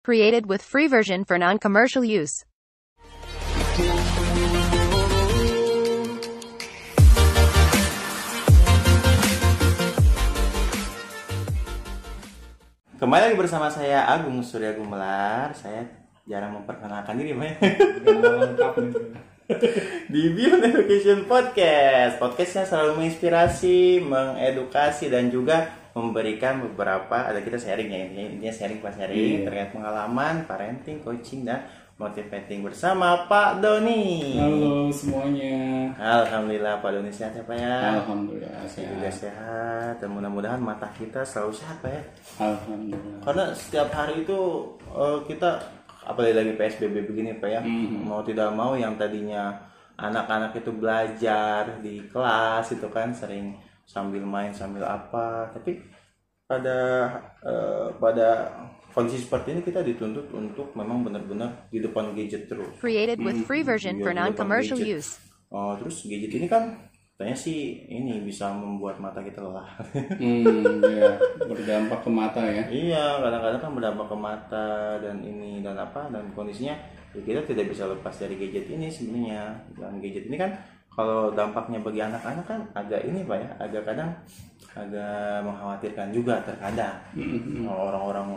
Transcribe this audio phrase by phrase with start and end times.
[0.00, 2.48] Created with free version for non-commercial use.
[12.96, 15.52] Kembali lagi bersama saya Agung Surya Gumelar.
[15.52, 15.84] Saya
[16.24, 17.60] jarang memperkenalkan diri, Mbak.
[20.16, 22.16] Di Beyond Education Podcast.
[22.16, 28.78] Podcastnya selalu menginspirasi, mengedukasi, dan juga memberikan beberapa, ada kita sharing ya, intinya, intinya sharing
[28.78, 29.38] pas sharing Iya.
[29.44, 31.62] terkait pengalaman, parenting, coaching, dan
[31.94, 34.32] motivating bersama Pak Doni.
[34.34, 35.92] Halo semuanya.
[35.94, 37.76] Alhamdulillah Pak Doni sehat ya Pak ya.
[37.98, 39.12] Alhamdulillah Saya juga sehat.
[39.12, 42.02] sehat dan mudah-mudahan mata kita selalu sehat Pak ya.
[42.40, 43.20] Alhamdulillah.
[43.20, 44.38] Karena setiap hari itu
[44.90, 45.50] eh, kita
[46.02, 48.02] apalagi lagi PSBB begini Pak ya, Mhm.
[48.02, 49.52] mau tidak mau yang tadinya
[49.94, 53.52] anak-anak itu belajar di kelas itu kan sering
[53.90, 55.82] sambil main sambil apa, tapi
[56.46, 56.78] pada
[57.42, 58.28] eh, pada
[58.90, 62.74] kondisi seperti ini kita dituntut untuk memang benar-benar di depan gadget terus.
[62.78, 65.02] Created with free version for non-commercial gadget.
[65.02, 65.10] use.
[65.50, 69.68] Oh, terus gadget ini kan katanya sih ini bisa membuat mata kita lelah.
[70.16, 72.64] Hmm, ya berdampak ke mata ya.
[72.66, 76.74] Iya, kadang-kadang kan berdampak ke mata dan ini dan apa dan kondisinya
[77.10, 79.70] ya kita tidak bisa lepas dari gadget ini sebenarnya.
[79.76, 80.50] Dan gadget ini kan
[81.00, 84.10] kalau dampaknya bagi anak-anak kan agak ini pak ya, agak kadang
[84.76, 86.94] agak mengkhawatirkan juga terkadang
[87.64, 88.36] orang-orang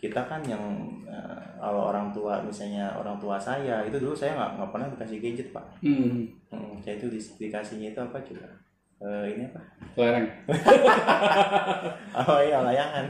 [0.00, 0.64] kita kan yang
[1.04, 5.18] eh, kalau orang tua misalnya orang tua saya itu dulu saya nggak nggak pernah dikasih
[5.20, 5.66] gadget pak.
[5.84, 8.48] Hmm, Hmm, saya itu di- dikasihnya itu apa coba?
[9.00, 9.60] Eh, ini apa?
[9.96, 10.26] kelereng.
[12.20, 13.06] Oh iya layangan.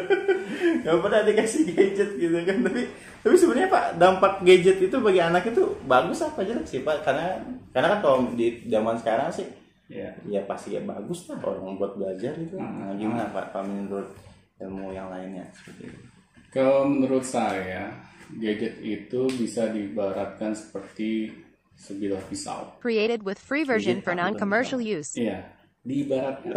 [0.84, 2.60] Gak pernah dikasih gadget gitu kan.
[2.60, 2.82] Tapi
[3.24, 7.08] tapi sebenarnya Pak dampak gadget itu bagi anak itu bagus apa jelek sih Pak?
[7.08, 7.40] Karena
[7.72, 9.48] karena kan kalau di zaman sekarang sih
[9.84, 10.08] Ya.
[10.24, 12.56] ya pasti ya bagus lah orang buat belajar itu.
[12.56, 13.52] Nah, gimana Pak?
[13.52, 14.16] Pak menurut
[14.56, 16.00] ilmu yang lainnya seperti itu.
[16.48, 17.92] Kalau menurut saya,
[18.40, 21.28] gadget itu bisa diibaratkan seperti
[21.76, 22.78] sebilah pisau.
[22.80, 25.18] Created with free version for non-commercial use.
[25.18, 25.44] Iya,
[25.82, 26.52] diibaratkan.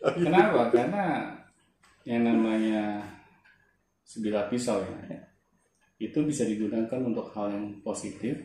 [0.24, 0.72] Kenapa?
[0.72, 1.04] Karena
[2.08, 3.04] yang namanya
[4.02, 5.20] sebilah pisau ya,
[6.00, 8.40] itu bisa digunakan untuk hal yang positif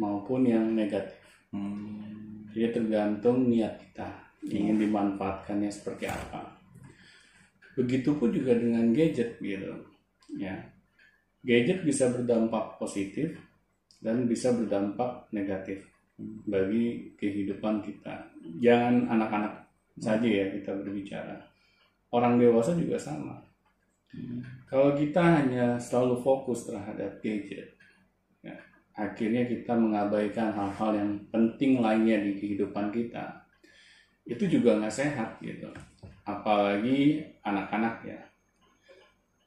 [0.00, 1.20] maupun yang negatif.
[1.52, 2.48] Hmm.
[2.52, 4.08] Jadi tergantung niat kita
[4.48, 6.56] ingin dimanfaatkannya seperti apa.
[7.76, 9.72] Begitupun juga dengan gadget gitu,
[10.36, 10.52] ya.
[11.40, 13.32] Gadget bisa berdampak positif
[14.02, 15.86] dan bisa berdampak negatif
[16.46, 18.26] bagi kehidupan kita.
[18.58, 19.54] Jangan anak-anak
[19.98, 21.38] saja ya kita berbicara.
[22.12, 23.40] Orang dewasa juga sama.
[24.68, 27.72] Kalau kita hanya selalu fokus terhadap gadget,
[28.44, 28.52] ya,
[28.92, 33.48] akhirnya kita mengabaikan hal-hal yang penting lainnya di kehidupan kita.
[34.28, 35.72] Itu juga nggak sehat gitu.
[36.28, 38.20] Apalagi anak-anak ya.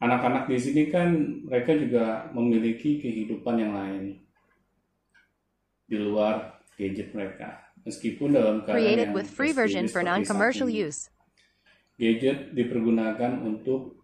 [0.01, 1.13] Anak-anak di sini kan
[1.45, 4.24] mereka juga memiliki kehidupan yang lain
[5.85, 7.61] di luar gadget mereka.
[7.85, 11.13] Meskipun dalam keadaan yang with free version for non-commercial use.
[11.95, 14.01] Gadget dipergunakan untuk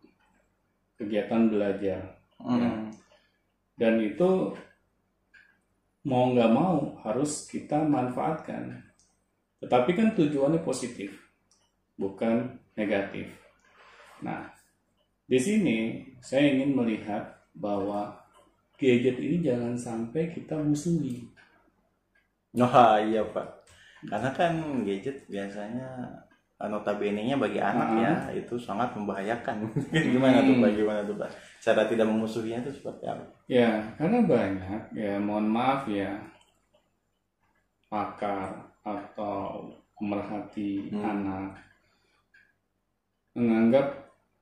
[1.01, 2.89] kegiatan belajar Hmm.
[3.77, 4.53] dan itu
[6.01, 8.81] mau nggak mau harus kita manfaatkan.
[9.61, 11.13] Tetapi kan tujuannya positif,
[11.93, 13.29] bukan negatif.
[14.25, 14.49] Nah,
[15.29, 15.77] di sini
[16.17, 18.17] saya ingin melihat bahwa
[18.81, 21.29] gadget ini jangan sampai kita musuhi.
[22.51, 23.47] Wah iya Pak.
[24.01, 24.53] Karena kan
[24.83, 25.87] gadget biasanya
[26.57, 27.99] eh, notabene-nya bagi anak Ah.
[28.01, 29.71] ya itu sangat membahayakan.
[30.13, 30.63] gimana tuh Hmm.
[30.63, 30.71] Pak?
[30.75, 31.29] Gimana tuh Pak?
[31.61, 33.23] Cara tidak memusuhinya itu seperti apa?
[33.47, 36.11] Ya, karena banyak ya mohon maaf ya
[37.87, 41.05] pakar atau pemerhati Hmm.
[41.05, 41.51] anak
[43.31, 43.87] menganggap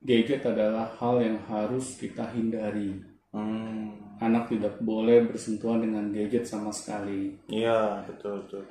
[0.02, 2.98] gadget adalah hal yang harus kita hindari.
[3.30, 4.09] Hmm.
[4.20, 7.40] Anak tidak boleh bersentuhan dengan gadget sama sekali.
[7.48, 8.64] Iya betul betul.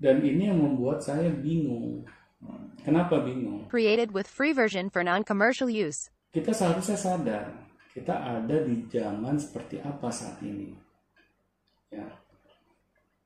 [0.00, 2.08] Dan ini yang membuat saya bingung.
[2.80, 3.68] Kenapa bingung?
[3.68, 6.08] Created with free version for non-commercial use.
[6.32, 7.68] Kita seharusnya sadar
[7.98, 10.70] kita ada di zaman seperti apa saat ini.
[11.90, 12.06] Ya.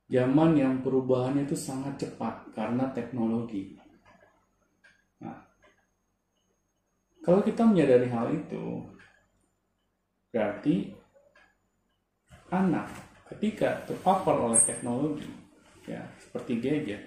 [0.09, 3.77] Zaman yang perubahannya itu sangat cepat karena teknologi.
[5.21, 5.37] Nah,
[7.21, 8.81] kalau kita menyadari hal itu,
[10.33, 10.97] berarti
[12.53, 12.93] anak
[13.33, 15.27] ketika terpapar oleh teknologi,
[15.89, 17.03] ya seperti gadget,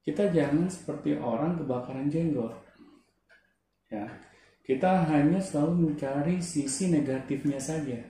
[0.00, 2.56] kita jangan seperti orang kebakaran jenggot.
[3.92, 4.08] Ya,
[4.64, 8.02] kita hanya selalu mencari sisi negatifnya saja.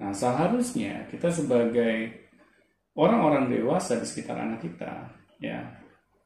[0.00, 2.28] Nah, seharusnya kita sebagai
[2.96, 5.10] orang-orang dewasa di sekitar anak kita,
[5.42, 5.84] ya,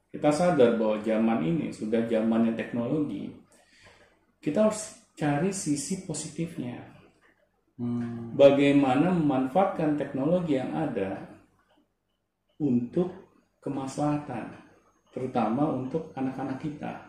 [0.09, 3.31] kita sadar bahwa zaman ini sudah zamannya teknologi.
[4.39, 6.98] Kita harus cari sisi positifnya.
[7.79, 8.35] Hmm.
[8.35, 11.31] Bagaimana memanfaatkan teknologi yang ada
[12.59, 13.15] untuk
[13.63, 14.51] kemaslahatan,
[15.15, 17.07] terutama untuk anak-anak kita.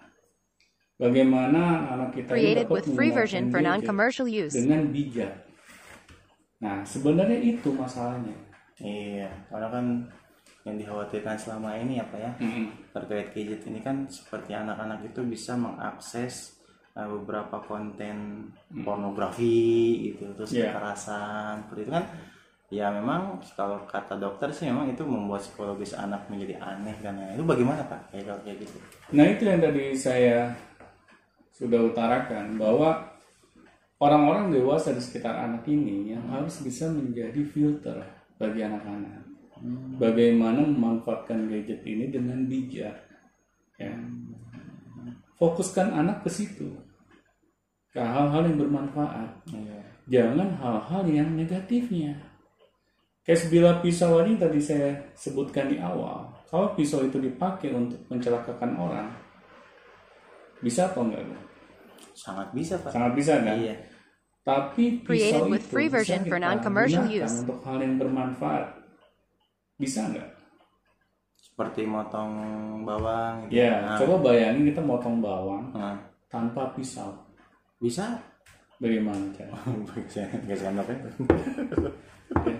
[0.99, 4.53] Bagaimana anak kita Created dapat with free menggunakan version for gadget non-commercial use.
[4.53, 5.33] dengan bijak.
[6.59, 8.35] Nah, sebenarnya itu masalahnya.
[8.83, 9.85] Iya, karena kan
[10.67, 12.31] yang dikhawatirkan selama ini apa ya
[12.91, 16.58] terkait gadget ini kan seperti anak-anak itu bisa mengakses
[16.95, 18.47] uh, beberapa konten
[18.85, 19.59] pornografi
[20.13, 20.73] gitu terus Iya.
[20.73, 22.05] kekerasan seperti itu kan
[22.69, 27.33] ya memang kalau kata dokter sih memang itu membuat psikologis anak menjadi aneh kan ya
[27.33, 28.77] itu bagaimana pak kayak kalau kayak gitu
[29.09, 30.53] Nah, itu yang tadi saya
[31.49, 33.09] sudah utarakan bahwa
[33.97, 37.99] orang-orang dewasa di sekitar anak ini yang harus bisa menjadi filter
[38.37, 39.25] bagi anak-anak.
[39.99, 42.95] Bagaimana memanfaatkan gadget ini dengan bijak.
[43.75, 43.91] Ya.
[45.39, 46.67] Fokuskan anak ke situ.
[47.89, 49.47] Ke hal-hal yang bermanfaat.
[49.49, 49.79] Iya.
[50.09, 52.13] Jangan hal-hal yang negatifnya.
[53.23, 56.27] Kayak sebilah pisau tadi tadi saya sebutkan di awal.
[56.49, 59.07] Kalau pisau itu dipakai untuk mencelakakan orang,
[60.65, 61.23] bisa atau enggak?
[62.17, 63.55] Sangat bisa pak Sangat bisa kan?
[63.55, 63.75] iya
[64.43, 67.35] Tapi Created pisau with itu bisa for kita non-commercial gunakan use.
[67.45, 68.65] untuk hal yang bermanfaat.
[69.77, 70.29] Bisa nggak?
[71.59, 72.31] Seperti motong
[72.87, 73.59] bawang gitu.
[73.59, 75.99] Ya, Nah, coba bayangin kita motong bawang nah,
[76.31, 77.11] tanpa pisau.
[77.83, 78.15] bisa
[78.79, 79.51] Bagaimana cara?
[80.47, 80.95] nggak sendok ya
[82.47, 82.55] Ya.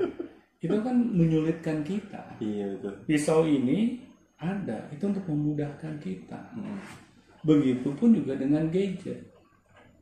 [0.68, 2.20] Itu kan menyulitkan kita.
[2.44, 4.04] iya betul Pisau ini
[4.36, 6.52] ada, itu untuk memudahkan kita.
[6.60, 6.80] Mm.
[7.48, 9.32] Begitupun juga dengan gadget.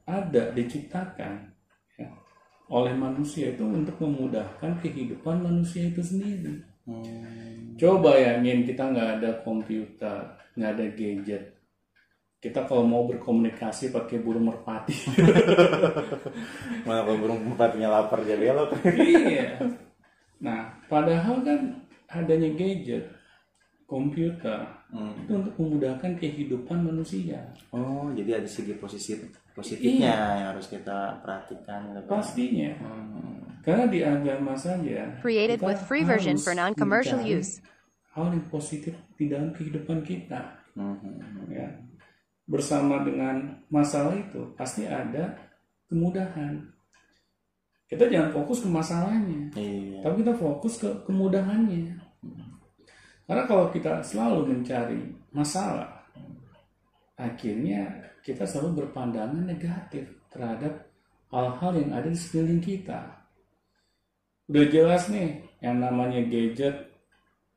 [0.10, 1.54] Ada, diciptakan
[2.02, 2.10] ya,
[2.74, 6.66] oleh manusia itu untuk memudahkan kehidupan manusia itu sendiri.
[6.88, 7.76] Hmm.
[7.78, 11.44] Coba bayangin kita nggak ada komputer, nggak ada gadget.
[12.38, 14.94] Kita kalau mau berkomunikasi pakai burung merpati.
[16.88, 19.60] mana kalau burung merpatinya lapar jadi belok iya.
[20.40, 21.60] Nah, padahal kan
[22.08, 23.10] adanya gadget,
[23.90, 25.12] komputer, Hmm.
[25.20, 27.44] itu untuk memudahkan kehidupan manusia.
[27.76, 29.20] Oh, jadi ada segi positif
[29.52, 31.92] positifnya yang harus kita perhatikan.
[31.92, 32.24] gitu, Pak.
[32.24, 32.72] Pastinya.
[32.80, 33.47] Hmm.
[33.68, 37.60] Karena di agama saja Created kita with free version harus for non-commercial use.
[38.16, 41.52] Hal yang positif di dalam kehidupan kita, Hmm.
[41.52, 41.68] ya.
[42.48, 45.36] Bersama dengan masalah itu pasti ada
[45.92, 46.64] kemudahan.
[47.92, 50.00] Kita jangan fokus ke masalahnya, Iya.
[50.00, 51.98] tapi kita fokus ke kemudahannya.
[53.28, 56.08] Karena kalau kita selalu mencari masalah,
[57.20, 57.84] akhirnya
[58.24, 60.88] kita selalu berpandangan negatif terhadap
[61.32, 63.17] hal-hal yang ada di sekeliling kita.
[64.48, 66.88] Udah jelas nih, yang namanya gadget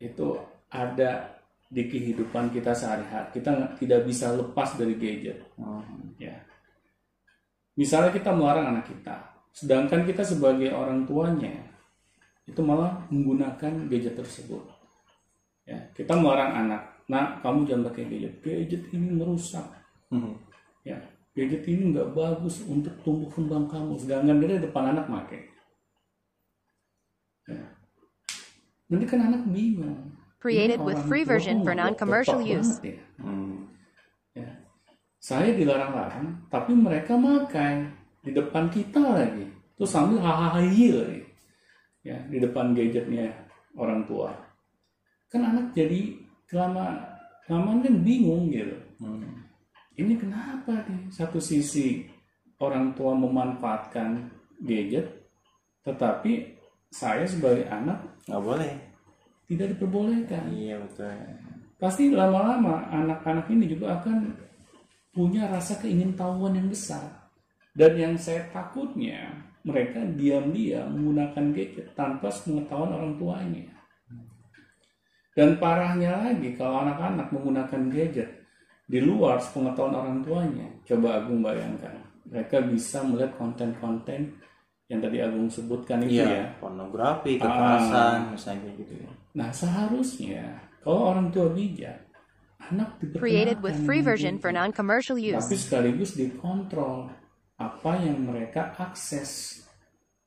[0.02, 0.34] itu
[0.70, 1.38] ada
[1.70, 3.30] di kehidupan kita sehari-hari.
[3.30, 5.38] Kita tidak bisa lepas dari gadget.
[5.54, 6.10] Hmm.
[6.18, 6.34] Ya.
[7.78, 9.22] Misalnya kita melarang anak kita,
[9.54, 11.54] sedangkan kita sebagai orang tuanya
[12.44, 14.66] itu malah menggunakan gadget tersebut.
[15.62, 18.34] Ya, kita melarang anak, nah kamu jangan pakai gadget.
[18.42, 19.62] Gadget ini merusak.
[20.10, 20.34] Hmm.
[20.82, 20.98] Ya,
[21.38, 23.94] gadget ini nggak bagus untuk tumbuh kembang kamu.
[23.94, 25.49] Sedangkan dia di depan anak pakai.
[28.90, 30.10] Nanti kan anak bingung.
[30.40, 32.80] Created Ini with free version for non-commercial use.
[32.80, 32.96] ya?
[33.20, 33.68] Hmm.
[34.32, 34.48] Ya.
[35.20, 37.86] Saya dilarang-larang, tapi mereka makai
[38.24, 39.46] di depan kita lagi.
[39.76, 41.22] Terus sambil hahaha lagi.
[42.00, 43.28] Ya, di depan gadgetnya
[43.76, 44.32] orang tua.
[45.28, 46.16] Kan anak jadi
[46.50, 46.98] lama
[47.44, 48.74] kelamaan kan bingung gitu.
[48.98, 49.44] Hmm.
[49.94, 51.12] Ini kenapa nih?
[51.12, 52.08] Satu sisi
[52.56, 54.32] orang tua memanfaatkan
[54.64, 55.28] gadget,
[55.84, 56.59] tetapi
[56.90, 58.72] saya sebagai anak Nggak boleh.
[59.46, 60.44] tidak diperbolehkan.
[60.54, 61.10] Iya betul.
[61.80, 64.36] pasti lama-lama anak-anak ini juga akan
[65.10, 67.30] punya rasa keingintahuan yang besar.
[67.72, 69.32] Dan yang saya takutnya
[69.64, 73.66] mereka diam-diam menggunakan gadget tanpa pengetahuan orang tuanya.
[75.32, 78.28] Dan parahnya lagi kalau anak-anak menggunakan gadget
[78.90, 80.66] di luar pengetahuan orang tuanya.
[80.82, 81.94] Coba Agung bayangkan,
[82.26, 84.34] mereka bisa melihat konten-konten
[84.90, 86.26] yang tadi Agung sebutkan itu ya.
[86.26, 86.42] Iya.
[86.58, 88.92] Pornografi, kekerasan, misalnya kayak gitu.
[88.98, 89.10] ya.
[89.38, 90.42] Nah seharusnya
[90.82, 92.10] kalau orang tua bijak,
[92.58, 95.46] anak Created with diperkenalkan free dengan version for non-commercial tapi use.
[95.56, 97.06] sekaligus dikontrol
[97.54, 99.62] apa yang mereka akses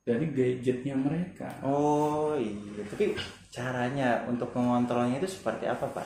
[0.00, 1.48] dari gadgetnya mereka.
[1.60, 3.12] Oh iya, tapi
[3.48, 6.04] caranya untuk mengontrolnya itu seperti apa pak?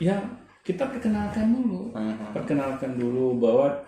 [0.00, 0.20] Ya
[0.60, 2.32] kita perkenalkan dulu, Mhm.
[2.32, 3.80] perkenalkan dulu bahwa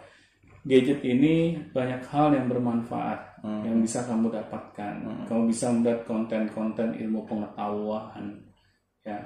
[0.65, 3.67] gadget ini banyak hal yang bermanfaat Hmm.
[3.67, 5.27] yang bisa kamu dapatkan.
[5.27, 8.39] Kamu bisa melihat konten-konten ilmu pengetahuan,
[9.03, 9.19] ya.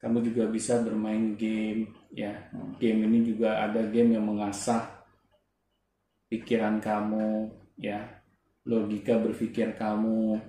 [0.00, 2.32] Kamu juga bisa bermain game, ya.
[2.80, 4.88] Game ini juga ada game yang mengasah
[6.32, 8.00] pikiran kamu, ya,
[8.64, 10.40] logika berpikir kamu.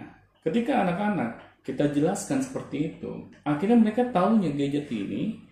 [0.00, 0.10] Nah,
[0.48, 5.44] ketika anak-anak kita jelaskan seperti itu, akhirnya mereka tahunya gadget ini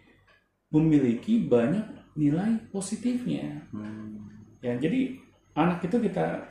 [0.72, 3.68] memiliki banyak nilai positifnya.
[3.76, 4.24] Hmm.
[4.64, 5.23] Ya, jadi
[5.54, 6.44] anak itu kita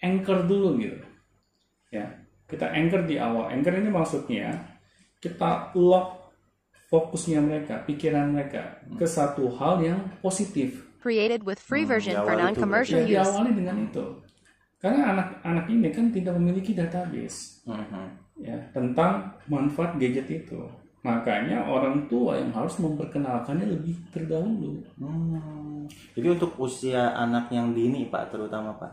[0.00, 0.98] anchor dulu gitu.
[1.92, 2.04] Ya,
[2.48, 3.52] kita anchor di awal.
[3.52, 4.52] Anchor ini maksudnya
[5.20, 6.32] kita lock
[6.86, 10.86] fokusnya mereka, pikiran mereka ke satu hal yang positif.
[11.02, 13.30] Created with free Hmm, version di for non-commercial Ya, use.
[13.30, 14.04] diawali dengan itu.
[14.76, 18.06] Karena anak-anak ini kan tidak memiliki database Mhm.
[18.38, 20.60] ya tentang manfaat gadget itu.
[21.00, 24.82] Makanya orang tua yang harus memperkenalkannya lebih terdahulu.
[24.98, 25.75] Hmm.
[26.14, 28.92] Jadi untuk usia anak yang dini pak, terutama pak,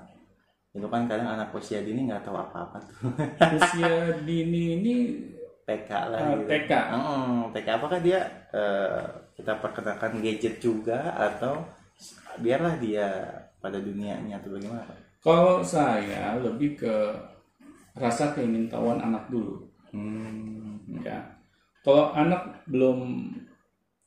[0.71, 2.97] itu kan kadang anak usia dini nggak tahu apa-apa tuh.
[3.57, 4.93] Usia dini ini
[5.63, 6.49] TK lah Ah, gitu.
[6.49, 6.71] TK.
[6.91, 8.19] Hmm, TK apakah dia
[8.51, 9.01] eh,
[9.33, 11.61] kita perkenalkan gadget juga atau
[12.37, 13.07] biarlah dia
[13.61, 14.97] pada dunianya atau bagaimana pak?
[15.23, 16.95] Kalau saya lebih ke
[17.93, 20.81] rasa keingintahuan anak dulu, Hmm.
[21.05, 21.21] ya.
[21.85, 23.29] Kalau anak belum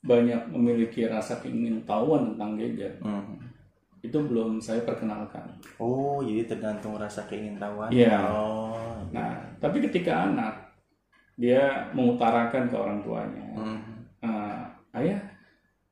[0.07, 3.37] banyak memiliki rasa keingintahuan tentang gadget, Hmm.
[4.01, 5.43] itu belum saya perkenalkan.
[5.77, 7.91] Oh, jadi tergantung rasa keingintahuan.
[7.91, 8.15] Iya.
[8.25, 9.03] Oh.
[9.11, 10.55] Nah, tapi ketika anak
[11.35, 13.79] dia mengutarakan ke orang tuanya, Hmm.
[14.19, 14.63] "Ah,
[14.95, 15.21] ayah,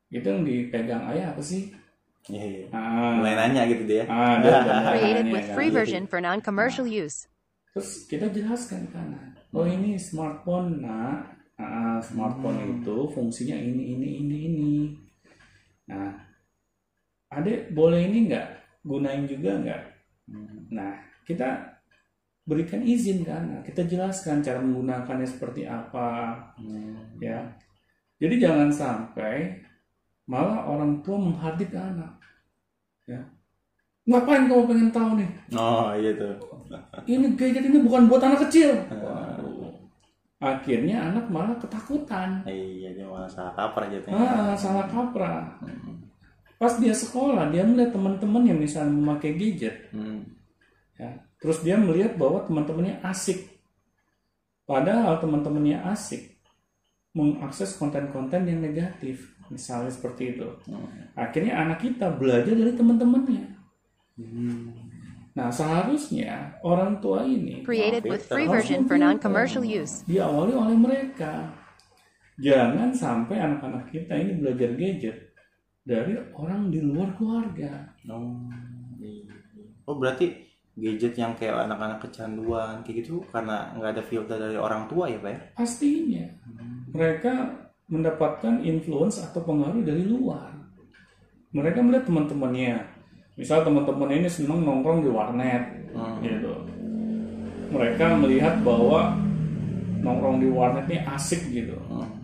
[0.09, 1.75] itu yang dipegang ayah apa sih?
[2.25, 2.67] Iya, iya.
[2.71, 4.07] Ah, Mulai nanya gitu dia.
[4.07, 4.49] ah, dia
[4.97, 5.55] Created nanya with kan.
[5.55, 7.29] free version for non-commercial use.
[7.75, 14.09] Terus kita jelaskan ke anak, oh ini smartphone nak, Ah, smartphone itu fungsinya ini ini
[14.27, 14.73] ini ini.
[15.87, 16.11] Nah,
[17.31, 18.47] adek boleh ini nggak
[18.83, 19.83] gunain juga nggak?
[20.75, 21.47] Nah, kita
[22.45, 27.17] berikan izin ke anak, kita jelaskan cara menggunakannya seperti apa, Hmm.
[27.23, 27.41] ya.
[28.21, 29.63] Jadi jangan sampai
[30.29, 32.21] malah orang tua menghardik anak,
[33.09, 33.21] ya.
[34.05, 35.31] Ngapain kamu pengen tahu nih?
[35.57, 36.37] Oh, iya tuh.
[37.09, 38.69] ini gadget ini bukan buat anak kecil.
[38.93, 39.34] Waduh.
[40.43, 42.43] Akhirnya anak malah ketakutan.
[42.45, 44.19] Iya, dia malah salah kaprah jatuhnya.
[44.19, 45.57] Ah, salah kaprah.
[46.59, 50.23] Pas dia sekolah, dia melihat teman-teman yang misalnya memakai gadget, Hmm.
[50.97, 51.11] ya.
[51.43, 53.53] Terus dia melihat bahwa teman-temannya asik.
[54.65, 56.41] Padahal teman-temannya asik
[57.13, 60.49] mengakses konten-konten yang negatif, misalnya seperti itu.
[61.15, 63.45] Akhirnya anak kita belajar dari teman-temannya.
[65.35, 70.07] Nah, seharusnya orang tua ini Created with free version for non-commercial use.
[70.07, 71.51] diawali oleh mereka.
[72.39, 75.35] Jangan sampai anak-anak kita ini belajar gadget
[75.83, 77.95] dari orang di luar keluarga.
[78.07, 78.47] Oh.
[79.85, 80.33] Oh, berarti
[80.75, 85.19] gadget yang kayak anak-anak kecanduan kayak gitu karena nggak ada filter dari orang tua ya,
[85.19, 85.41] Pak ya?
[85.55, 86.25] Pastinya
[86.95, 87.33] mereka
[87.91, 90.55] mendapatkan influence atau pengaruh dari luar.
[91.55, 92.94] Mereka melihat teman-temannya.
[93.35, 95.91] Misal teman-teman ini senang nongkrong di warnet,
[96.23, 96.55] gitu.
[97.75, 99.19] Mereka melihat bahwa
[100.05, 101.75] nongkrong di warnet ini asik gitu.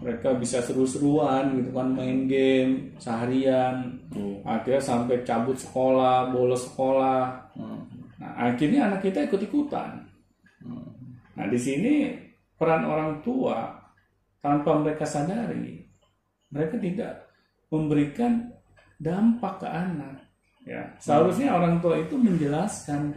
[0.04, 3.98] Mereka bisa seru-seruan gitu kan main game seharian.
[4.46, 7.50] Akhirnya sampai cabut sekolah, bolos sekolah.
[8.20, 10.06] Nah, akhirnya anak kita ikut-ikutan.
[11.34, 12.12] Nah, di sini
[12.54, 13.72] peran orang tua
[14.44, 15.80] tanpa mereka sadari,
[16.52, 17.32] mereka tidak
[17.72, 18.52] memberikan
[19.00, 20.19] dampak ke anak.
[20.68, 23.16] Ya, seharusnya orang tua itu menjelaskan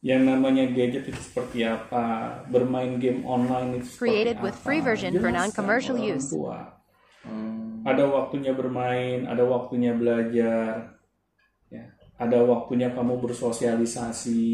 [0.00, 4.44] yang namanya gadget itu seperti apa, bermain game online itu seperti Created apa.
[4.48, 6.28] with free version for Jelaskan non-commercial ke orang use.
[6.32, 6.58] tua.
[7.84, 10.96] Ada waktunya bermain, ada waktunya belajar,
[11.68, 11.84] ya,
[12.16, 14.44] ada waktunya kamu bersosialisasi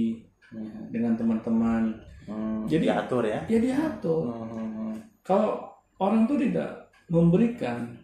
[0.50, 2.02] ya, dengan teman-teman.
[2.26, 3.46] Hmm, Jadi- diatur ya.
[3.46, 4.26] Ya diatur.
[4.26, 4.98] Hmm.
[5.22, 5.62] Kalau
[6.02, 7.94] orang tuh tidak memberikan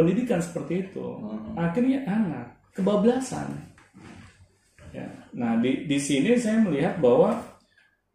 [0.00, 1.06] pendidikan seperti itu,
[1.54, 3.52] akhirnya anak kebablasan.
[4.90, 5.06] Ya.
[5.36, 7.36] Nah di di sini saya melihat bahwa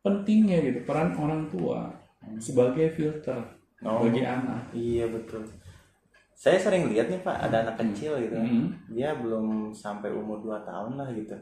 [0.02, 1.94] pentingnya gitu peran orang tua
[2.42, 3.40] sebagai filter
[3.86, 4.02] Oh.
[4.02, 4.72] bagi anak.
[4.74, 5.46] Iya betul.
[6.34, 8.34] Saya sering lihat nih Pak, ada anak kecil gitu.
[8.36, 8.92] Mhm.
[8.98, 11.36] Dia belum sampai umur 2 tahun lah gitu.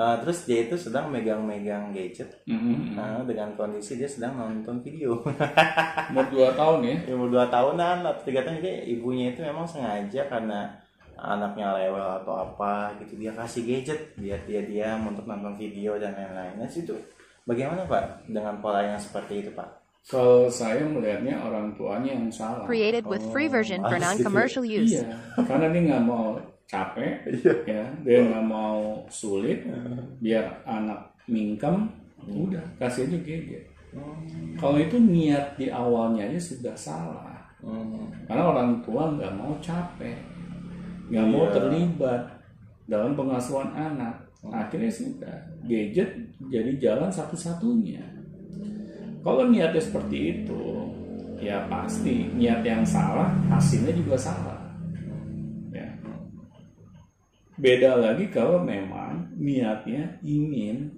[0.00, 2.40] Eh, terus dia itu sedang megang-megang gadget.
[2.48, 2.96] Mhm.
[2.96, 5.20] Nah, dengan kondisi dia sedang nonton video.
[6.08, 6.96] Umur dua tahun ya.
[7.12, 10.72] umur 2 tahunan atau 3 tahun jadi ibunya itu memang sengaja karena
[11.20, 16.16] anaknya lewel atau apa gitu dia kasih gadget biar dia diam untuk nonton video dan
[16.16, 16.56] lain-lain.
[16.56, 16.96] Nah, situ
[17.44, 19.68] bagaimana Pak dengan pola yang seperti itu Pak?
[20.08, 22.64] Kalau saya melihatnya orang tuanya yang salah.
[22.64, 24.08] Created with free version for ya.
[24.08, 25.04] non-commercial use.
[25.04, 25.12] Iya,
[25.44, 27.26] karena dia nggak mau capek,
[27.66, 29.66] ya, dia nggak mau sulit,
[30.22, 31.90] biar anak mingkem,
[32.30, 33.64] udah kasih aja gadget.
[34.54, 38.06] Kalau itu niat di awalnya aja sudah salah, Hmm.
[38.24, 40.16] karena orang tua nggak mau capek,
[41.10, 41.52] nggak mau Iya.
[41.58, 42.22] terlibat
[42.86, 44.14] dalam pengasuhan anak.
[44.48, 45.36] Akhirnya sudah
[45.68, 46.08] gadget
[46.48, 48.00] jadi jalan satu-satunya.
[49.20, 50.62] Kalau niatnya seperti itu,
[51.36, 54.59] ya pasti niat yang salah hasilnya juga salah.
[57.60, 60.96] Beda lagi kalau memang niatnya ingin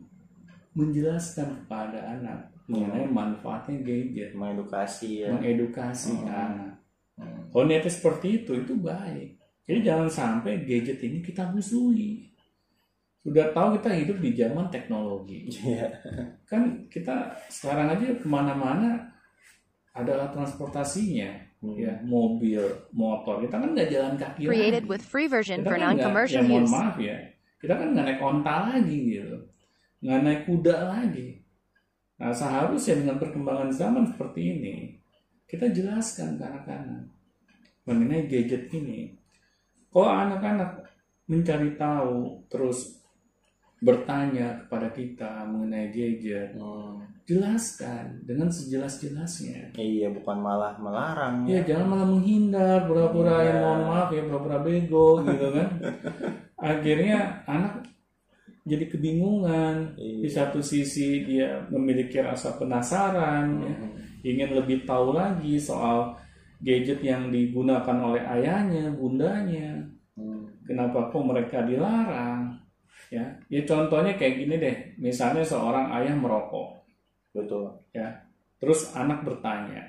[0.79, 6.31] menjelaskan kepada anak mengenai manfaatnya gadget, mengedukasi ya mengedukasi Hmm.
[6.31, 6.73] anak.
[7.19, 7.51] Hmm.
[7.51, 9.37] Kalau niatnya seperti itu, itu baik.
[9.67, 12.31] Jadi jangan sampai gadget ini kita musuhi.
[13.23, 15.47] Sudah tahu kita hidup di zaman teknologi.
[15.47, 15.87] Iya.
[16.43, 18.99] Kan kita sekarang aja ke mana-mana
[19.95, 21.31] ada alat transportasinya.
[21.63, 21.79] Hmm.
[21.79, 22.59] Ya, mobil,
[22.91, 23.39] motor.
[23.39, 24.91] Kita kan nggak jalan kaki Created lagi.
[24.91, 26.75] with free version Kita for kan nggak- non-commercial ya, mohon use.
[26.75, 27.17] maaf ya.
[27.57, 29.37] Kita kan nggak naik onta lagi gitu.
[30.03, 31.29] Nggak naik kuda lagi.
[32.19, 34.75] Nah seharusnya dengan perkembangan zaman seperti ini,
[35.45, 37.07] kita jelaskan ke anak-anak
[37.85, 39.15] mengenai gadget ini.
[39.87, 40.83] Kalau anak-anak
[41.25, 43.02] mencari tahu, terus
[43.83, 47.03] bertanya kepada kita mengenai gadget, Hmm.
[47.27, 49.75] jelaskan dengan sejelas-jelasnya.
[49.75, 53.61] iya bukan malah melarang Ya jangan malah menghindar, pura-pura ya Iya.
[53.61, 55.69] mohon maaf ya pura-pura bego gitu kan.
[56.63, 57.83] Akhirnya anak
[58.63, 59.99] jadi kebingungan.
[59.99, 60.47] Di Iya.
[60.47, 63.91] satu sisi dia memiliki rasa penasaran, ya, Hmm.
[64.23, 66.15] ingin lebih tahu lagi soal
[66.63, 69.83] gadget yang digunakan oleh ayahnya, bundanya.
[70.15, 70.47] Hmm.
[70.63, 72.52] Kenapa kok mereka dilarang?
[73.13, 74.77] Ya, ya contohnya kayak gini deh.
[74.97, 76.81] Misalnya seorang ayah merokok,
[77.37, 78.09] betul ya.
[78.57, 79.85] Terus anak bertanya.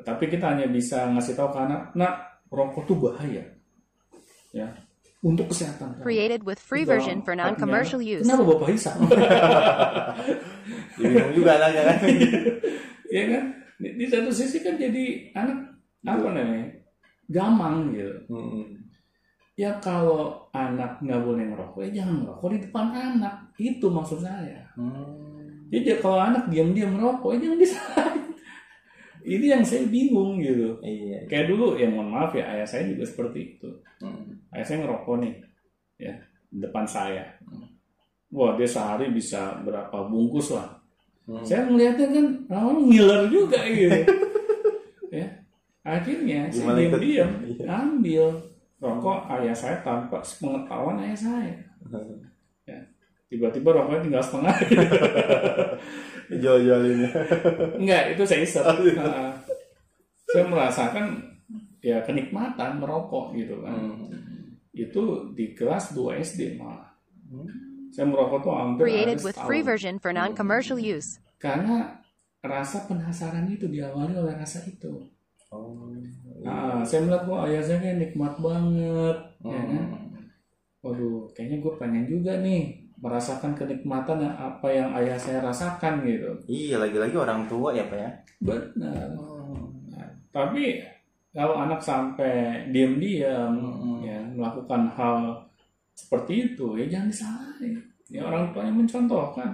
[0.00, 3.44] Tetapi kita hanya bisa ngasih tahu ke anak, "Nak, rokok tuh bahaya."
[4.56, 4.72] Ya.
[5.20, 6.00] Untuk kesehatan.
[6.00, 8.24] Created with free version for non-commercial use.
[8.24, 8.90] Kenapa Bapak Isa?
[10.98, 11.98] bingung juga anaknya kan
[13.14, 13.44] ya kan?
[13.78, 16.68] Di, di satu sisi kan jadi anak apa namanya?
[17.30, 18.16] Gamang gitu.
[18.32, 18.81] Hmm.
[19.62, 23.34] Ya kalau anak nggak boleh ngerokok, ya jangan ngerokok di depan anak.
[23.54, 24.58] Itu maksud saya.
[24.74, 25.70] Hmm.
[25.70, 28.22] Jadi kalau anak diam-diam merokok, ya jangan disalahin.
[29.22, 30.82] Ini yang saya bingung gitu.
[30.82, 33.70] iya Kayak dulu, ya mohon maaf ya, ayah saya juga seperti itu.
[34.02, 34.34] Hmm.
[34.50, 35.34] Ayah saya ngerokok nih,
[36.02, 36.14] ya
[36.50, 37.22] depan saya.
[38.34, 40.74] Wah dia sehari bisa berapa bungkus lah.
[41.22, 41.46] Hmm.
[41.46, 43.94] Saya melihatnya kan, oh, ngiler juga gitu.
[45.22, 45.26] ya,
[45.86, 46.98] akhirnya saya Gimana ikut?
[46.98, 47.64] diam-diam Iya.
[47.70, 48.26] ambil
[48.82, 51.54] rokok ayah saya tanpa pengetahuan ayah saya.
[52.62, 52.78] Ya,
[53.26, 54.54] tiba-tiba rokoknya tinggal setengah.
[56.42, 57.10] jual-jualinnya
[57.82, 58.62] Enggak, itu saya isep.
[58.62, 58.94] Oh, iya.
[59.02, 59.32] Nah,
[60.30, 61.04] saya merasakan
[61.82, 63.74] ya kenikmatan merokok gitu kan.
[63.74, 64.62] Hmm.
[64.70, 66.94] Itu di kelas 2 SD malah.
[67.26, 67.50] Hmm.
[67.90, 69.48] Saya merokok tuh hampir Created with setahun.
[69.50, 71.18] free version for non-commercial use.
[71.36, 71.98] Karena
[72.40, 75.10] rasa penasaran itu diawali oleh rasa itu.
[75.52, 75.92] oh
[76.42, 79.84] Nah, saya melihat kok ayah saya kayak nikmat banget, ya kan?
[79.86, 80.26] Hmm.
[80.82, 86.30] Waduh, kayaknya gue pengen juga nih merasakan kenikmatan yang apa yang ayah saya rasakan gitu.
[86.46, 89.06] iya lagi-lagi orang tua ya pak ya Benar.
[89.90, 90.78] Nah, tapi
[91.34, 94.06] kalau anak sampai diam-diam Mm-mm.
[94.06, 95.18] ya melakukan hal
[95.98, 97.74] seperti itu ya jangan disalahin.
[98.06, 99.50] Ya orang tuanya mencontohkan.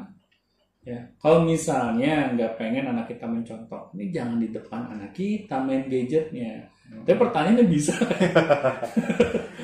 [0.82, 5.84] Ya, kalau misalnya nggak pengen anak kita mencontoh, ini jangan di depan anak kita main
[5.84, 6.64] gadgetnya.
[6.88, 7.92] Tapi pertanyaannya bisa.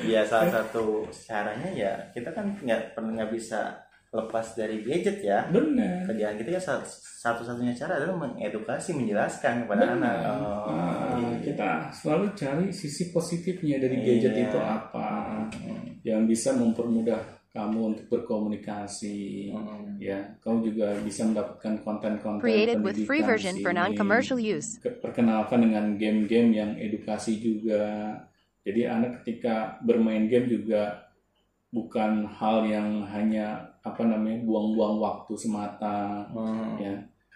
[0.05, 3.73] Iya salah satu caranya ya kita kan nggak pernah nggak bisa
[4.13, 6.05] lepas dari gadget ya Benar.
[6.05, 6.85] kerjaan kita ya sa-
[7.19, 11.35] satu-satunya cara adalah mengedukasi menjelaskan kepada anak oh, Nah, iya.
[11.41, 14.05] kita selalu cari sisi positifnya dari Iya.
[14.21, 15.07] gadget itu apa
[15.51, 15.83] Hmm.
[16.05, 17.17] yang bisa mempermudah
[17.55, 19.49] kamu untuk berkomunikasi.
[19.49, 19.95] Hmm.
[19.95, 24.75] Ya, kamu juga bisa mendapatkan konten-konten Created with free pendidikan version for non-commercial use.
[24.77, 28.11] Ke- Perkenalkan dengan game-game yang edukasi juga.
[28.61, 31.07] Jadi anak ketika bermain game juga
[31.71, 36.79] bukan hal yang hanya apa namanya buang-buang waktu semata Hmm.
[36.79, 36.93] ya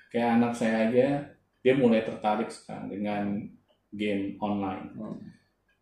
[0.10, 1.08] kayak anak saya aja
[1.60, 3.46] dia mulai tertarik sekarang dengan
[3.92, 5.20] game online Hmm.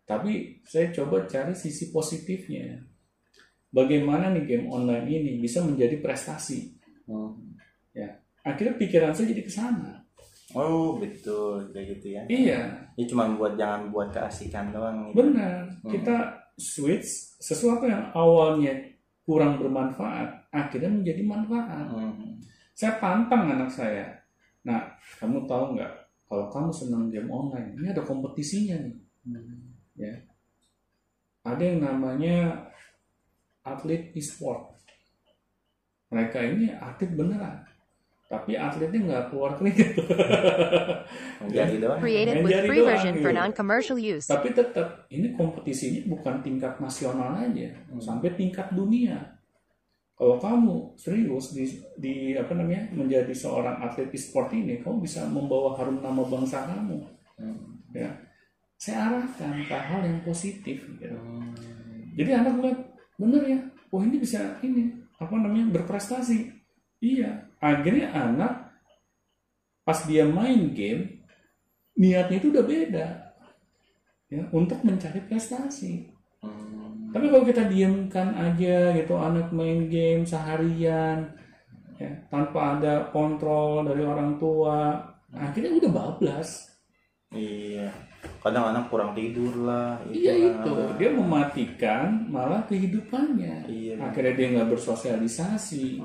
[0.04, 2.82] tapi saya coba cari sisi positifnya
[3.70, 6.76] bagaimana nih game online ini bisa menjadi prestasi
[7.08, 7.56] Hmm.
[8.44, 10.04] akhirnya pikiran saya jadi ke sana
[10.52, 12.62] oh betul kayak gitu ya iya
[13.00, 15.24] ini cuma buat jangan buat keasikan doang gitu.
[15.24, 16.16] benar kita
[16.60, 17.08] switch
[17.40, 18.76] sesuatu yang awalnya
[19.24, 22.40] kurang bermanfaat akhirnya menjadi manfaat Hmm.
[22.78, 24.06] saya tantang anak saya.
[24.62, 24.84] Nah,
[25.18, 25.94] kamu tahu nggak
[26.28, 28.96] kalau kamu senang game online, ini ada kompetisinya nih.
[29.98, 30.14] Ya,
[31.42, 32.68] ada yang namanya
[33.68, 34.72] atlet e-sport.
[36.08, 37.68] Mereka ini atlet beneran.
[38.28, 39.96] tapi atletnya nggak keluar keringet
[41.48, 44.28] menjadi doang Created Main with jari free doang version for non-commercial use.
[44.28, 47.72] tapi tetap ini kompetisinya bukan tingkat nasional aja
[48.04, 49.16] sampai tingkat dunia
[50.20, 51.64] kalau kamu serius di,
[51.96, 57.00] di apa namanya menjadi seorang atlet e-sport ini kamu bisa membawa harum nama bangsa kamu
[57.96, 58.12] ya
[58.76, 61.16] saya arahkan ke hal yang positif gitu.
[62.20, 62.80] jadi anak lihat
[63.18, 63.60] bener ya.
[63.90, 66.54] Wah ini bisa ini apa namanya berprestasi.
[67.02, 67.50] Iya.
[67.58, 68.70] Akhirnya anak
[69.82, 71.26] pas dia main game
[71.98, 73.08] niatnya itu udah beda.
[74.30, 76.14] Ya untuk mencari prestasi.
[76.38, 77.10] Hmm.
[77.10, 81.34] tapi kalau kita diamkan aja gitu anak main game seharian
[81.98, 85.02] ya, tanpa ada kontrol dari orang tua
[85.34, 86.70] akhirnya udah bablas.
[87.34, 87.90] Iya
[88.42, 90.64] kadang anak kurang tidur lah iya lah.
[90.64, 93.94] itu dia mematikan malah kehidupannya Iya.
[94.00, 96.00] akhirnya dia nggak bersosialisasi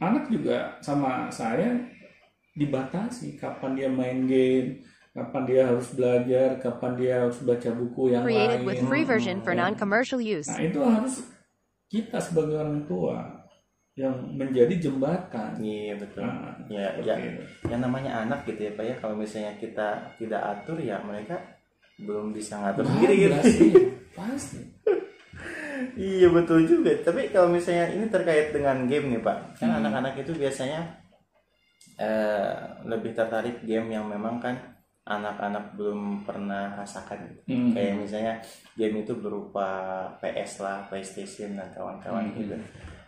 [0.00, 1.78] anak juga sama saya
[2.52, 8.24] dibatasi kapan dia main game kapan dia harus belajar kapan dia harus baca buku yang
[8.24, 10.48] Created lain with free version for non-commercial use.
[10.48, 11.28] Nah itu harus
[11.92, 13.41] kita sebagai orang tua
[13.94, 15.52] yang menjadi jembatan.
[15.58, 17.44] iya betul Nah, ya ya itu.
[17.66, 21.36] yang namanya anak gitu ya pak ya kalau misalnya kita tidak atur ya mereka
[21.98, 24.58] belum bisa ngatur sendiri gitu iya, pasti.
[25.94, 29.78] iya betul juga tapi kalau misalnya ini terkait dengan game nih pak kan Hmm.
[29.78, 30.80] anak-anak itu biasanya
[31.94, 32.52] eh,
[32.84, 34.56] lebih tertarik game yang memang kan
[35.04, 37.40] anak-anak belum pernah rasakan gitu.
[37.50, 37.70] Hmm.
[37.72, 38.34] kayak misalnya
[38.72, 39.68] game itu berupa
[40.16, 42.36] PS lah PlayStation dan kawan-kawan Hmm.
[42.38, 42.56] gitu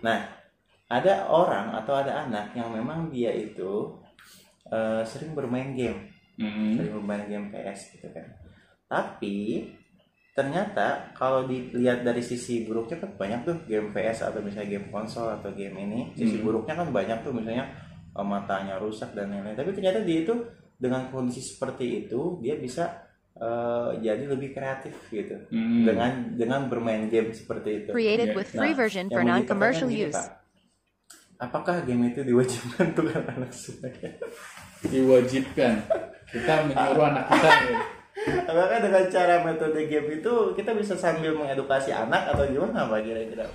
[0.00, 0.43] nah
[0.86, 3.98] ada orang atau ada anak yang memang dia itu
[4.66, 6.74] eh, sering bermain game Hmm.
[6.74, 8.26] sering bermain game PS gitu kan
[8.84, 9.70] tapi
[10.32, 15.30] ternyata kalau dilihat dari sisi buruknya kan banyak tuh game PS atau misalnya game konsol
[15.30, 16.44] atau game ini sisi Hmm.
[16.44, 17.70] buruknya kan banyak tuh misalnya
[18.10, 20.34] eh, matanya rusak dan lain-lain tapi ternyata dia itu
[20.74, 22.84] dengan kondisi seperti itu dia bisa
[23.34, 25.82] eh, jadi lebih kreatif gitu Hmm.
[25.82, 28.36] dengan dengan bermain game seperti itu Created Yeah.
[28.36, 30.14] with free Nah, version yang for non-commercial use.
[30.14, 30.43] Pak.
[31.38, 34.10] Apakah game itu diwajibkan untuk anak semuanya
[34.84, 35.74] Diwajibkan
[36.28, 37.78] kita menyuruh anak kita ya.
[38.24, 43.46] Apakah dengan cara metode game itu kita bisa sambil mengedukasi anak atau gimana Pak kira-kira?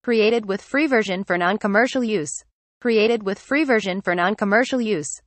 [0.00, 2.42] Created with free version for non-commercial use.
[2.80, 5.20] Created with free version for non-commercial use.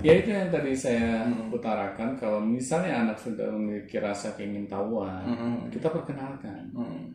[0.00, 5.58] Ya itu yang tadi saya utarakan kalau misalnya anak sudah memiliki rasa keingintahuan, Hmm.
[5.68, 7.12] kita perkenalkan Hmm.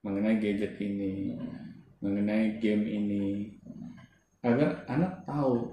[0.00, 1.36] mengenai gadget ini,
[2.00, 3.52] mengenai game ini,
[4.40, 5.68] agar anak tahu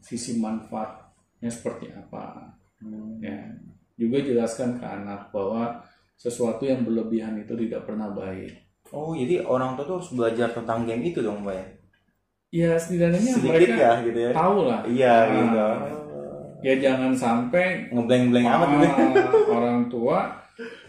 [0.00, 2.52] sisi manfaatnya seperti apa.
[3.24, 3.48] Ya,
[3.96, 5.80] juga jelaskan ke anak bahwa
[6.16, 8.52] sesuatu yang berlebihan itu tidak pernah baik.
[8.92, 11.66] Oh jadi orang tua tuh harus belajar tentang game itu dong Pak ya?
[12.56, 14.30] Ya setidaknya Sedikit mereka ya gitu ya?
[14.32, 14.80] tahu lah.
[14.88, 15.68] Iya Ah, gitu.
[16.64, 18.88] Ya jangan sampai Ngebleng-bleng amat gitu.
[19.56, 20.18] Orang tua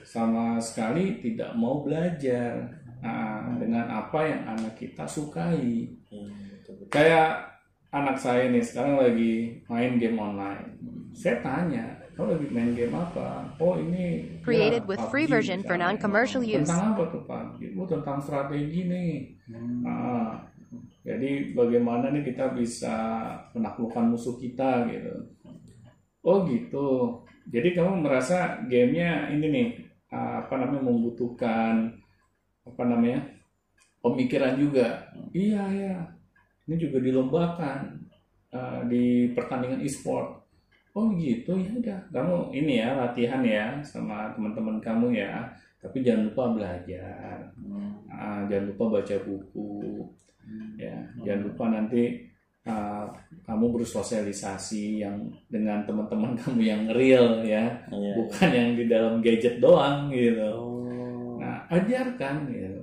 [0.08, 2.72] sama sekali tidak mau belajar
[3.04, 5.92] ah, dengan apa yang anak kita sukai.
[6.08, 6.88] Iya, betul, betul.
[6.88, 7.60] Kayak
[7.92, 10.80] anak saya nih sekarang lagi main game online.
[11.12, 13.52] Saya tanya, kamu lagi main game apa?
[13.60, 16.64] Oh ini Created ya, with PUBG free version for non-commercial use.
[16.64, 17.60] Tentang apa tuh Pak?
[17.76, 19.12] Oh tentang strategi nih.
[19.52, 19.84] Hmm.
[19.84, 20.32] Ah,
[21.08, 22.96] jadi bagaimana nih kita bisa
[23.56, 25.16] menaklukkan musuh kita gitu.
[26.20, 27.24] Oh gitu.
[27.48, 29.68] Jadi kamu merasa gamenya ini nih
[30.12, 31.96] apa namanya membutuhkan
[32.68, 33.24] apa namanya
[34.04, 35.08] pemikiran juga.
[35.32, 35.96] Iya ya.
[36.68, 38.04] Ini juga dilombakan
[38.52, 40.44] ah, di pertandingan e-sport.
[40.92, 42.00] Oh gitu ya udah.
[42.12, 45.56] Kamu ini ya latihan ya sama teman-teman kamu ya.
[45.80, 47.56] Tapi jangan lupa belajar.
[47.56, 48.04] Hmm.
[48.12, 50.04] Ah, jangan lupa baca buku
[50.78, 52.04] ya jangan lupa nanti
[52.64, 53.08] ah,
[53.44, 58.14] kamu bersosialisasi yang dengan teman-teman kamu yang real ya Iya.
[58.16, 61.38] bukan yang di dalam gadget doang gitu Oh.
[61.40, 62.82] nah ajarkan gitu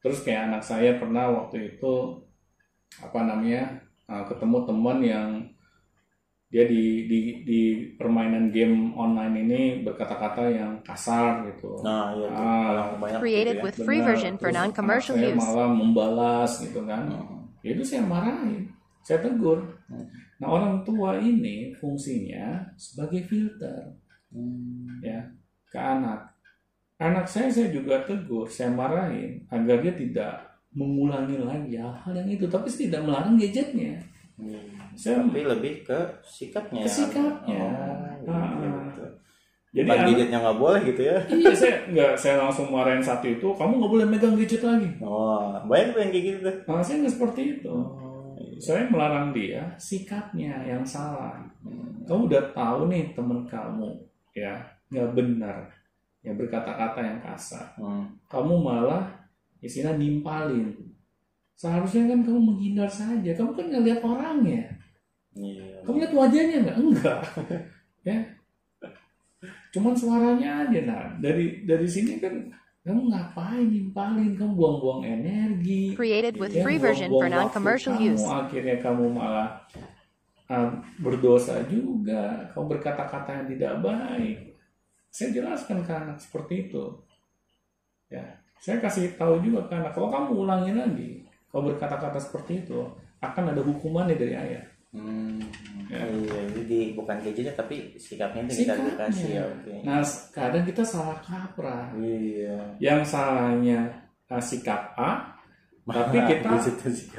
[0.00, 2.20] terus kayak anak saya pernah waktu itu
[3.00, 5.28] apa namanya ah, ketemu teman yang
[6.54, 7.60] dia di, di di
[7.98, 12.28] permainan game online ini berkata-kata yang kasar gitu Nah iya.
[12.30, 12.94] Ah.
[12.94, 13.64] Banyak Created gitu ya.
[13.66, 15.34] with free Benar, version for non-commercial use.
[15.34, 17.50] malah membalas gitu kan Hmm.
[17.58, 18.70] ya itu saya marahin
[19.02, 19.58] saya tegur
[20.38, 23.90] nah orang tua ini fungsinya sebagai filter
[24.30, 25.02] Hmm.
[25.02, 25.26] ya
[25.66, 26.30] ke anak
[26.96, 30.32] anak saya saya juga tegur saya marahin agar dia tidak
[30.70, 33.98] mengulangi lagi hal yang itu tapi tidak melarang gadgetnya
[34.98, 36.82] saya tapi lebih ke sikapnya.
[36.82, 37.66] Ke sikapnya.
[38.26, 39.10] oh, betul.
[39.74, 41.18] jadi Bukan gadgetnya nggak boleh gitu ya.
[41.30, 44.90] Iya saya nggak saya langsung marahin satu itu kamu nggak boleh megang gadget lagi.
[45.02, 46.56] Oh banyak tuh yang kayak gitu tuh.
[46.66, 47.74] Nah, saya nggak seperti itu.
[47.74, 48.58] Oh, iya.
[48.58, 51.38] saya melarang dia sikapnya yang salah.
[52.06, 53.90] Kamu udah tahu nih temen kamu
[54.34, 54.54] ya
[54.90, 55.58] nggak benar.
[56.24, 57.76] Ya berkata-kata yang kasar.
[57.78, 58.08] Hmm.
[58.26, 59.04] kamu malah
[59.62, 60.93] istilah nimpalin
[61.54, 63.30] seharusnya kan kamu menghindar saja.
[63.34, 64.62] Kamu kan nggak lihat orangnya.
[65.34, 65.82] Iya.
[65.82, 66.76] Kamu lihat wajahnya nggak?
[66.78, 67.20] Enggak.
[68.04, 68.20] Ya.
[69.72, 72.52] Cuman suaranya aja nah dari dari sini kan
[72.84, 74.36] kamu ngapain nimpalin?
[74.36, 75.96] Kamu buang-buang energi.
[75.96, 78.24] Created with Ya, free version for buang-buang non-commercial waktu kamu, use.
[78.28, 79.48] Akhirnya kamu malah
[80.52, 80.68] uh,
[81.00, 82.52] berdosa juga.
[82.52, 84.52] Kamu berkata-kata yang tidak baik.
[85.08, 86.84] Saya jelaskan ke anak seperti itu.
[88.12, 89.96] Ya, saya kasih tahu juga ke anak.
[89.96, 91.23] Kalau kamu ulangi lagi,
[91.54, 92.82] kalau berkata-kata seperti itu,
[93.22, 94.66] akan ada hukumannya dari ayah.
[94.90, 95.38] Hmm.
[95.86, 96.02] Ya.
[96.02, 99.74] Iya, jadi bukan gadgetnya tapi sikapnya itu kita dikasih ya, oke.
[99.86, 100.02] Nah,
[100.34, 101.94] kadang kita salah kaprah.
[101.94, 102.58] Iya.
[102.82, 103.86] Yang salahnya
[104.26, 105.38] uh, sikap A,
[105.94, 106.58] tapi kita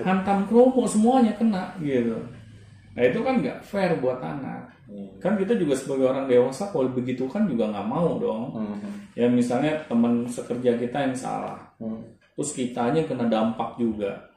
[0.03, 2.19] hantam kromo semuanya kena gitu.
[2.95, 4.71] Nah itu kan nggak fair buat anak.
[4.87, 5.11] Iya.
[5.19, 8.55] Kan kita juga sebagai orang dewasa kalau begitu kan juga nggak mau dong.
[8.55, 8.79] Hmm.
[9.15, 12.14] Ya misalnya teman sekerja kita yang salah, Hmm.
[12.35, 14.29] Terus kitanya kena dampak juga,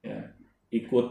[0.00, 0.20] ya
[0.70, 1.06] ikut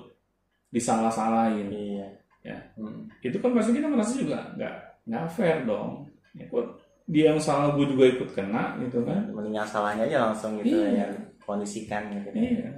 [0.70, 1.68] disalah-salahin.
[1.70, 2.08] Iya.
[2.40, 3.12] Ya Hmm.
[3.20, 4.74] itu kan pasti kita merasa juga nggak
[5.06, 6.08] nggak fair dong.
[6.32, 9.28] Ya, kok dia yang salah gue juga ikut kena gitu kan?
[9.34, 11.04] Mending yang salahnya aja langsung gitu Iya.
[11.04, 11.08] ya
[11.44, 12.30] kondisikan gitu.
[12.32, 12.70] Iya.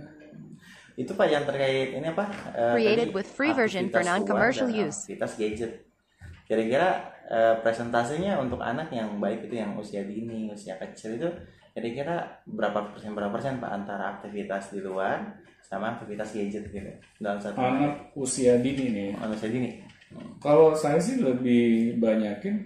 [0.97, 2.25] Itu Pak yang terkait ini apa?
[2.51, 5.05] eh, Created tadi with free version for non-commercial use.
[5.05, 5.71] Aktivitas gadget.
[6.47, 6.89] Kira-kira
[7.31, 11.29] eh, presentasenya untuk anak yang baik itu yang usia dini, usia kecil itu
[11.71, 17.39] kira-kira berapa persen berapa persen Pak antara aktivitas di luar sama aktivitas gadget gitu dalam
[17.39, 17.87] satu hari?
[17.87, 19.09] Anak usia dini nih.
[19.15, 19.71] Oh, usia dini.
[20.11, 20.35] Hmm.
[20.43, 22.59] Kalau saya sih lebih banyakin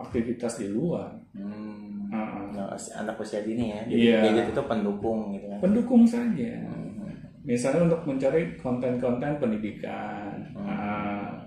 [0.00, 1.12] aktivitas di luar.
[1.36, 2.08] Hmm.
[2.12, 3.80] Ah, Nah, anak usia dini ya.
[3.88, 4.20] Jadi Iya.
[4.24, 5.58] gadget itu pendukung gitu kan.
[5.60, 6.52] pendukung saja.
[6.68, 7.08] Hmm.
[7.42, 11.42] Misalnya untuk mencari konten-konten pendidikan ah,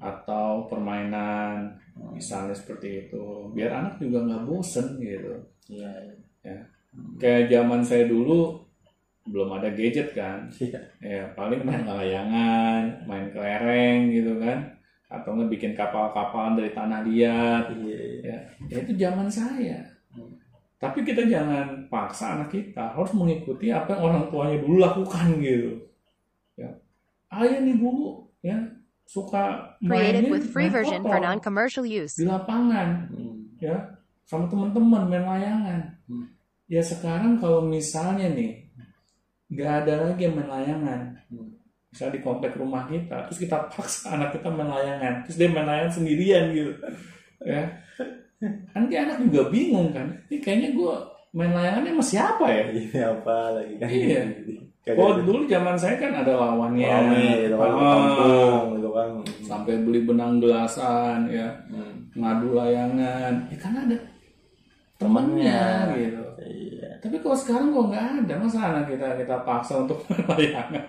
[0.00, 1.76] atau permainan,
[2.20, 3.48] misalnya seperti itu.
[3.56, 5.34] Biar anak juga nggak bosen gitu.
[5.72, 5.90] Iya.
[6.44, 6.58] Ya.
[7.16, 8.60] Kayak zaman saya dulu
[9.24, 10.52] belum ada gadget kan.
[10.60, 10.80] Iya.
[11.00, 14.76] Ya paling main layangan, main kelereng gitu kan.
[15.08, 17.64] Atau nggak bikin kapal-kapalan dari tanah liat.
[17.72, 17.98] Iya.
[18.20, 20.00] ya, ya itu zaman saya
[20.80, 25.76] tapi kita jangan paksa anak kita harus mengikuti apa yang orang tuanya dulu lakukan gitu
[26.56, 26.72] ya
[27.36, 28.56] ayah nih dulu ya
[29.10, 32.14] suka Created mainin with free main version for non-commercial use.
[32.14, 33.50] di lapangan Hmm.
[33.58, 33.74] ya
[34.22, 36.30] sama teman-teman main layangan Hmm.
[36.66, 38.70] ya sekarang kalau misalnya nih
[39.50, 41.58] nggak ada lagi yang main layangan Hmm.
[41.90, 45.66] misalnya di komplek rumah kita terus kita paksa anak kita main layangan terus dia main
[45.66, 46.70] layangan sendirian gitu
[47.42, 47.62] ya
[48.70, 50.94] nanti anak juga bingung kan ini kayaknya gue
[51.30, 53.90] main layangannya sama siapa ya Ini apa lagi kan?
[53.90, 54.22] Iya.
[54.80, 55.22] Kagak kalau ada.
[55.22, 59.08] dulu zaman saya kan ada lawannya Rame gitu kan, Ah, kampung gitu kan.
[59.42, 62.08] sampai beli benang gelasan ya Hmm.
[62.12, 63.96] ngadu layangan ya kan ada
[64.96, 65.62] temennya
[65.94, 66.90] gitu Iya.
[66.98, 70.84] tapi kalau sekarang kok nggak ada masa anak kita kita paksa untuk layangan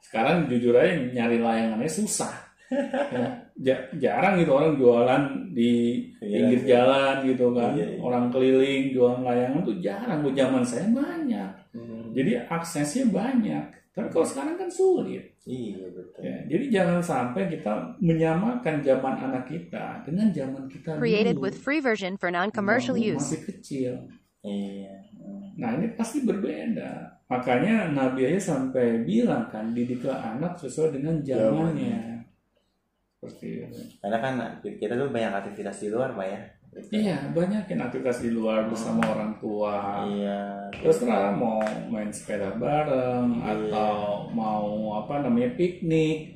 [0.00, 2.30] sekarang jujur aja nyari layangannya susah
[3.10, 6.68] ya, ja- jarang gitu orang jualan di Iya, pinggir iya.
[6.72, 7.98] jalan gitu kan Iya, iya.
[8.00, 11.83] orang keliling jualan layangan tuh jarang Gua zaman saya banyak Hmm.
[12.14, 16.24] Jadi aksesnya banyak tapi kalau sekarang kan sulit Iya betul.
[16.24, 21.56] ya jadi jangan sampai kita menyamakan zaman anak kita dengan zaman kita Created dulu with
[21.60, 23.20] free version for non-commercial use.
[23.20, 23.94] masih kecil
[24.44, 24.92] Iya.
[25.56, 27.24] Nah ini pasti berbeda.
[27.32, 32.28] Makanya Nabi aja sampai bilang kan didiklah anak sesuai dengan zamannya.
[33.16, 33.80] Seperti itu.
[34.04, 36.40] Karena kan kita tuh banyak aktivitas di luar, Pak ya.
[36.90, 40.04] Iya banyakin aktivitas di luar bersama orang tua.
[40.04, 40.70] Iya.
[40.74, 43.70] Terus terang mau main sepeda bareng Iya.
[43.70, 43.94] atau
[44.30, 44.66] mau
[44.98, 46.34] apa namanya piknik,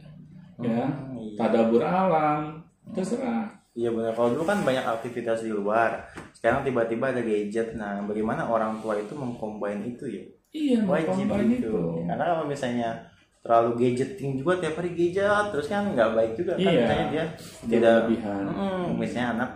[0.58, 1.34] ya Hmm, iya.
[1.36, 3.50] tadabur alam, terserah.
[3.72, 4.10] Iya benar.
[4.10, 6.02] Kalau dulu kan banyak aktivitas di luar.
[6.34, 7.74] Sekarang tiba-tiba ada gadget.
[7.74, 10.24] Nah, bagaimana orang tua itu mengcombine itu ya?
[10.50, 11.68] Iya Wajib gitu.
[11.68, 11.78] itu.
[12.02, 12.90] Karena kalau misalnya
[13.38, 16.74] terlalu gadgeting juga tiap hari gadget terus kan nggak baik juga kan Iya.
[16.74, 17.24] misalnya dia
[17.70, 18.42] tidak Berlebihan.
[18.50, 19.50] Mm, misalnya anak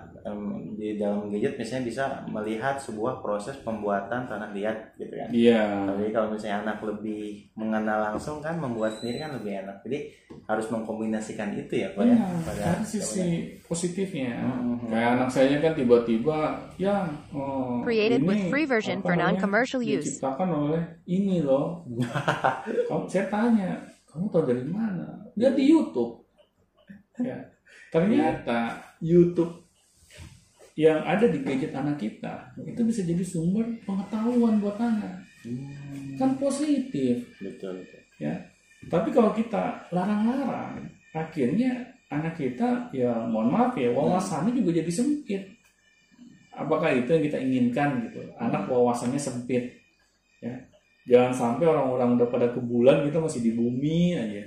[0.82, 6.10] di dalam gadget misalnya bisa melihat sebuah proses pembuatan tanah liat gitu kan iya tapi
[6.10, 10.10] kalau misalnya anak lebih mengenal langsung kan membuat sendiri kan lebih enak jadi
[10.50, 13.26] harus mengkombinasikan itu ya pak ya Iya, pada ada sisi
[13.66, 14.36] positifnya.
[14.42, 14.88] Mhm.
[14.90, 16.38] Kayak anak saya kan tiba-tiba,
[16.78, 20.18] ya, oh, Created ini with free version for non-commercial use.
[20.18, 21.82] Diciptakan oleh ini loh.
[22.88, 25.30] kamu, saya tanya, kamu tahu dari mana?
[25.34, 26.22] Lihat di YouTube.
[27.20, 27.38] Ya,
[27.92, 29.61] ternyata YouTube
[30.72, 35.20] yang ada di gadget anak kita itu bisa jadi sumber pengetahuan buat anak.
[35.44, 37.28] Hmm, Kan positif.
[37.42, 38.00] Betul betul.
[38.16, 38.34] Ya.
[38.88, 40.80] Tapi kalau kita larang-larang
[41.12, 45.42] akhirnya anak kita ya mohon maaf ya wawasannya juga jadi sempit.
[46.52, 48.20] Apakah itu yang kita inginkan gitu?
[48.40, 49.76] Anak wawasannya sempit.
[50.40, 50.56] Ya.
[51.02, 54.44] Jangan sampai orang-orang udah pada ke bulan kita masih di bumi aja.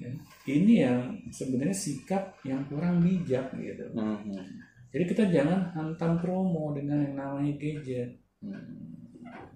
[0.00, 0.10] Ya.
[0.48, 3.84] ini yang sebenarnya sikap yang kurang bijak gitu.
[3.92, 4.69] Mhm.
[4.90, 8.10] Jadi kita jangan hantam promo dengan yang namanya gadget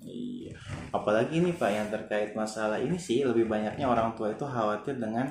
[0.01, 0.53] Iya.
[0.90, 5.25] Apalagi nih Pak yang terkait masalah ini sih lebih banyaknya orang tua itu khawatir dengan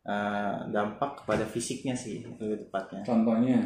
[0.00, 3.02] eh, dampak kepada fisiknya sih lebih tepatnya.
[3.02, 3.58] contohnya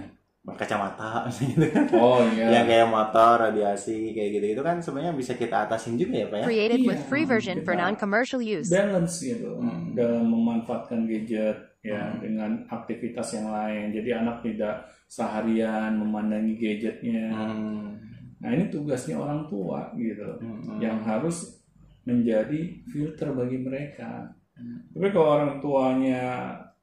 [0.44, 1.84] Kacamata gitu kan.
[1.94, 6.16] oh Yang iya kayak motor, radiasi kayak gitu itu kan sebenarnya bisa kita atasin juga
[6.18, 6.44] ya Pak ya.
[6.44, 8.68] Created with Iya, free version for non-commercial use.
[8.68, 9.92] balance gitu Hmm.
[9.92, 12.18] dalam memanfaatkan gadget ya Hmm.
[12.18, 13.92] dengan aktivitas yang lain.
[13.92, 14.74] Jadi anak tidak
[15.06, 17.28] seharian memandangi gadgetnya.
[17.28, 18.00] Hmm.
[18.40, 20.80] Nah ini tugasnya orang tua gitu Hmm.
[20.80, 21.60] yang harus
[22.02, 24.32] menjadi filter bagi mereka.
[24.56, 24.80] Hmm.
[24.90, 26.22] Tapi kalau orang tuanya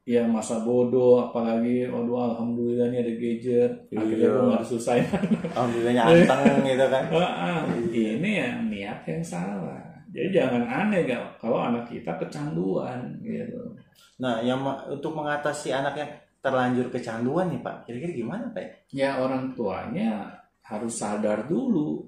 [0.02, 4.34] ya masa bodoh, apalagi waduh alhamdulillah ini ada gadget, akhirnya Iya.
[4.34, 5.06] gue nggak disusahin.
[5.54, 7.04] Alhamdulillahnya anteng gitu kan.
[7.22, 9.78] Ah, ini ya niat yang salah.
[10.12, 13.72] Jadi jangan aneh gak kalau anak kita kecanduan gitu.
[14.20, 18.92] Nah, yang untuk mengatasi anak yang terlanjur kecanduan nih Pak, kira-kira gimana Pak?
[18.92, 19.16] ya?
[19.18, 20.28] Orang tuanya
[20.62, 22.04] harus sadar dulu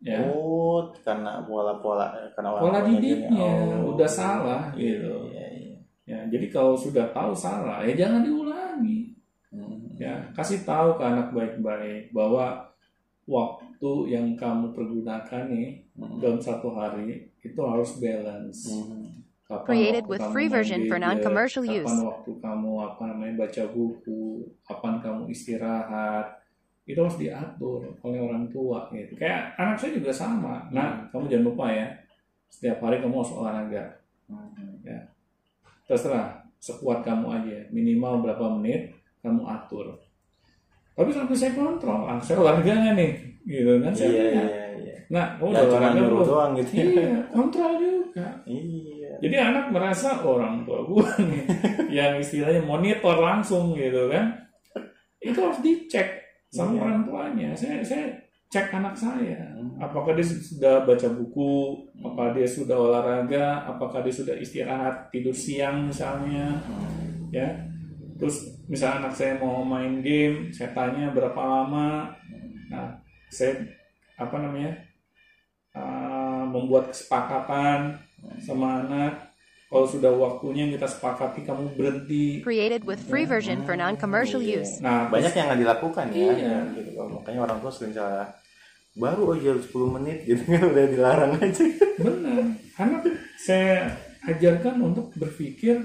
[0.00, 3.92] ya Oh, karena pola-pola eh, karena orang pola didiknya Oh.
[3.92, 5.28] udah salah gitu.
[5.28, 5.76] Iya, iya.
[6.08, 9.12] Ya jadi kalau sudah tahu salah ya jangan diulangi.
[9.52, 9.92] Hmm.
[10.00, 12.64] Ya kasih tahu ke anak baik-baik bahwa
[13.24, 16.16] waktu yang kamu pergunakan nih Hmm.
[16.16, 18.60] dalam satu hari itu harus balance.
[18.68, 19.24] Hmm.
[19.50, 21.96] Kapan Created waktu with kamu free version for non-commercial kapan use.
[22.06, 26.26] waktu kamu apa namanya baca buku, kapan kamu istirahat,
[26.86, 29.18] itu harus diatur oleh orang tua gitu.
[29.18, 30.70] Kayak anak saya juga sama.
[30.70, 31.86] Nah, kamu jangan lupa ya,
[32.46, 33.84] setiap hari kamu harus olahraga.
[34.30, 34.54] Hmm.
[35.90, 37.58] Terserah, sekuat kamu aja.
[37.74, 39.98] Minimal berapa menit kamu atur.
[40.94, 43.12] Tapi sampai saya kontrol, ah, saya olahraga nggak nih,
[43.48, 43.90] gitu kan?
[43.90, 44.46] Saya Iya, lihat.
[44.46, 44.96] iya, iya.
[45.10, 46.72] Nah, Nggak udah cuma nyuruh doang gitu.
[46.80, 48.26] Iya, kontrol juga.
[48.44, 49.12] Iya.
[49.20, 51.42] Jadi anak merasa orang tua gue nih
[51.92, 54.32] yang istilahnya monitor langsung gitu kan.
[55.20, 56.08] Itu harus dicek
[56.48, 56.80] sama Iya.
[56.82, 57.48] orang tuanya.
[57.52, 58.04] Saya saya
[58.50, 59.38] cek anak saya.
[59.54, 59.78] Hmm.
[59.78, 61.54] Apakah dia sudah baca buku,
[62.02, 67.30] apakah dia sudah olahraga, apakah dia sudah istirahat tidur siang misalnya, Hmm.
[67.30, 67.46] ya.
[68.18, 72.10] Terus misalnya anak saya mau main game, saya tanya berapa lama.
[72.68, 72.98] Nah,
[73.30, 73.54] saya
[74.20, 74.72] apa namanya?
[75.72, 77.96] uh, membuat kesepakatan
[78.38, 79.32] sama anak
[79.66, 84.60] kalau sudah waktunya kita sepakati kamu berhenti Created with free version for non-commercial Iya.
[84.60, 84.82] use.
[84.82, 86.26] nah Banyak yang nggak dilakukan ya.
[86.28, 86.56] Iya.
[86.74, 86.90] Gitu.
[86.98, 88.26] Makanya orang tua sering salah.
[88.92, 91.64] Baru aja 10 menit gitu kan udah dilarang aja.
[91.96, 92.42] benar
[92.76, 93.02] anak
[93.38, 93.94] saya
[94.26, 95.78] ajarkan untuk berpikir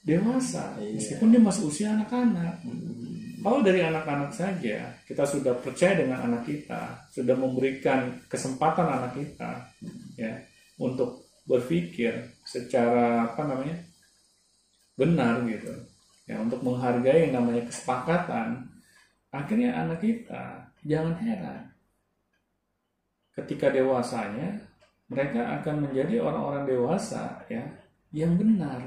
[0.00, 0.96] dewasa Iya.
[0.96, 2.64] meskipun dia masih usia anak-anak
[3.46, 9.70] kalau dari anak-anak saja kita sudah percaya dengan anak kita sudah memberikan kesempatan anak kita
[10.18, 10.34] ya
[10.82, 13.78] untuk berpikir secara apa namanya
[14.98, 15.70] benar gitu
[16.26, 18.66] ya untuk menghargai yang namanya kesepakatan
[19.30, 21.70] akhirnya anak kita jangan heran.
[23.30, 24.58] Ketika dewasanya
[25.06, 27.62] mereka akan menjadi orang-orang dewasa ya
[28.10, 28.82] yang benar.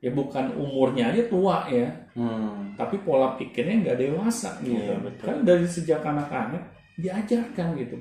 [0.00, 2.74] Ya bukan umurnya aja tua ya Hmm.
[2.74, 5.24] tapi pola pikirnya nggak dewasa gitu Iya, betul.
[5.24, 6.60] kan dari sejak anak-anak
[6.94, 7.96] diajarkan gitu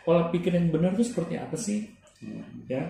[0.00, 2.64] pola pikir yang benar itu seperti apa sih Hmm.
[2.64, 2.80] ya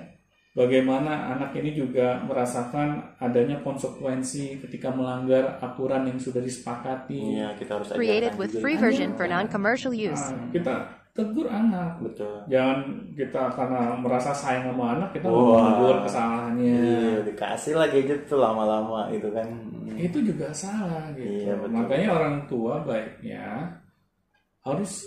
[0.53, 7.71] bagaimana anak ini juga merasakan adanya konsekuensi ketika melanggar aturan yang sudah disepakati Iya, kita
[7.75, 8.81] harus Created ajarkan with free ya.
[8.81, 10.23] version for non-commercial use.
[10.25, 10.73] Nah, kita
[11.15, 12.43] tegur anak Betul.
[12.51, 12.83] jangan
[13.15, 15.63] kita karena merasa sayang sama anak kita Wah.
[15.63, 19.47] menegur kesalahannya Iya, dikasih lah gadget tuh lama-lama gitu kan.
[19.47, 19.95] Hmm.
[19.95, 21.71] itu juga salah gitu Iya, betul.
[21.71, 23.71] makanya orang tua baiknya
[24.61, 25.07] harus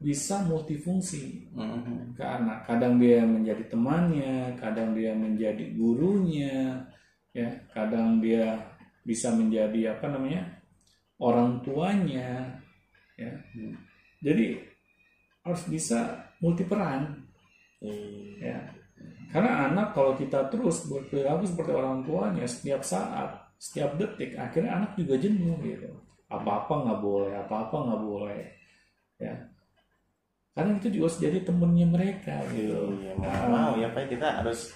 [0.00, 2.14] bisa multifungsi Hmm.
[2.16, 6.80] ke anak kadang dia menjadi temannya kadang dia menjadi gurunya
[7.34, 8.56] ya kadang dia
[9.04, 10.46] bisa menjadi apa namanya
[11.18, 12.48] orang tuanya
[13.18, 13.28] ya
[14.22, 14.62] jadi
[15.48, 17.24] harus bisa multiperan.
[17.80, 18.52] Iya.
[18.52, 18.58] ya.
[19.28, 24.96] Karena anak kalau kita terus berperilaku seperti orang tuanya setiap saat setiap detik akhirnya anak
[24.96, 25.90] juga jenuh gitu.
[26.28, 28.42] Apa-apa nggak boleh apa-apa nggak boleh.
[29.20, 29.34] Ya.
[30.56, 32.98] Karena itu juga harus jadi temennya mereka gitu.
[32.98, 34.74] Iya, mau mau ya Pak kita harus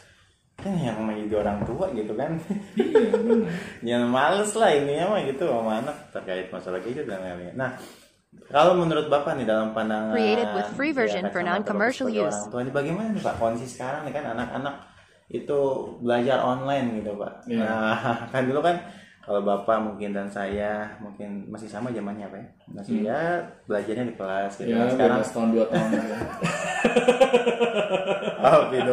[0.62, 2.32] kan yang namanya jadi orang tua gitu kan.
[2.78, 3.10] Iya
[3.88, 7.56] jangan males lah ini mah gitu sama anak terkait masalah gadget dan lain-lain.
[7.56, 7.74] Nah,
[8.52, 12.36] kalau menurut Bapak nih dalam pandangan Created with free version for kacamata Bapak non-commercial use.
[12.36, 14.74] Orang tua ini bagaimana nih Pak kondisi sekarang nih kan anak-anak
[15.32, 15.60] itu
[16.04, 17.32] belajar online gitu Pak.
[17.48, 17.64] Iya.
[17.64, 18.76] Nah, kan dulu kan
[19.22, 22.48] kalau Bapak mungkin dan saya mungkin masih sama zamannya Pak ya.
[22.72, 24.68] Masih ya belajarnya di kelas gitu.
[24.68, 24.76] Hmm.
[24.76, 26.18] ya Nah, sekarang setahun dua tahun ya.
[28.42, 28.92] Oh, gitu.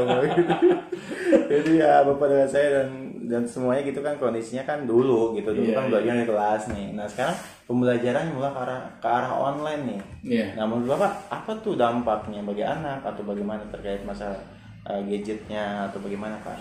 [1.49, 5.69] Jadi ya Bapak dengan saya dan dan semuanya gitu kan kondisinya kan dulu gitu dulu
[5.69, 5.91] Iya, kan iya.
[5.93, 6.87] belajar di kelas nih.
[6.97, 10.01] Nah sekarang pembelajaran mulai ke arah ke arah online nih.
[10.25, 10.45] Iya.
[10.57, 14.41] Nah menurut Bapak apa tuh dampaknya bagi anak atau bagaimana terkait masalah
[14.83, 16.57] eh, gadgetnya atau bagaimana Pak?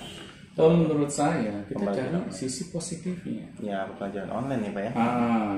[0.53, 3.49] Kalau menurut saya kita cari sisi positifnya.
[3.59, 4.93] Ya pembelajaran online nih Pak ya.
[4.93, 5.57] Ah,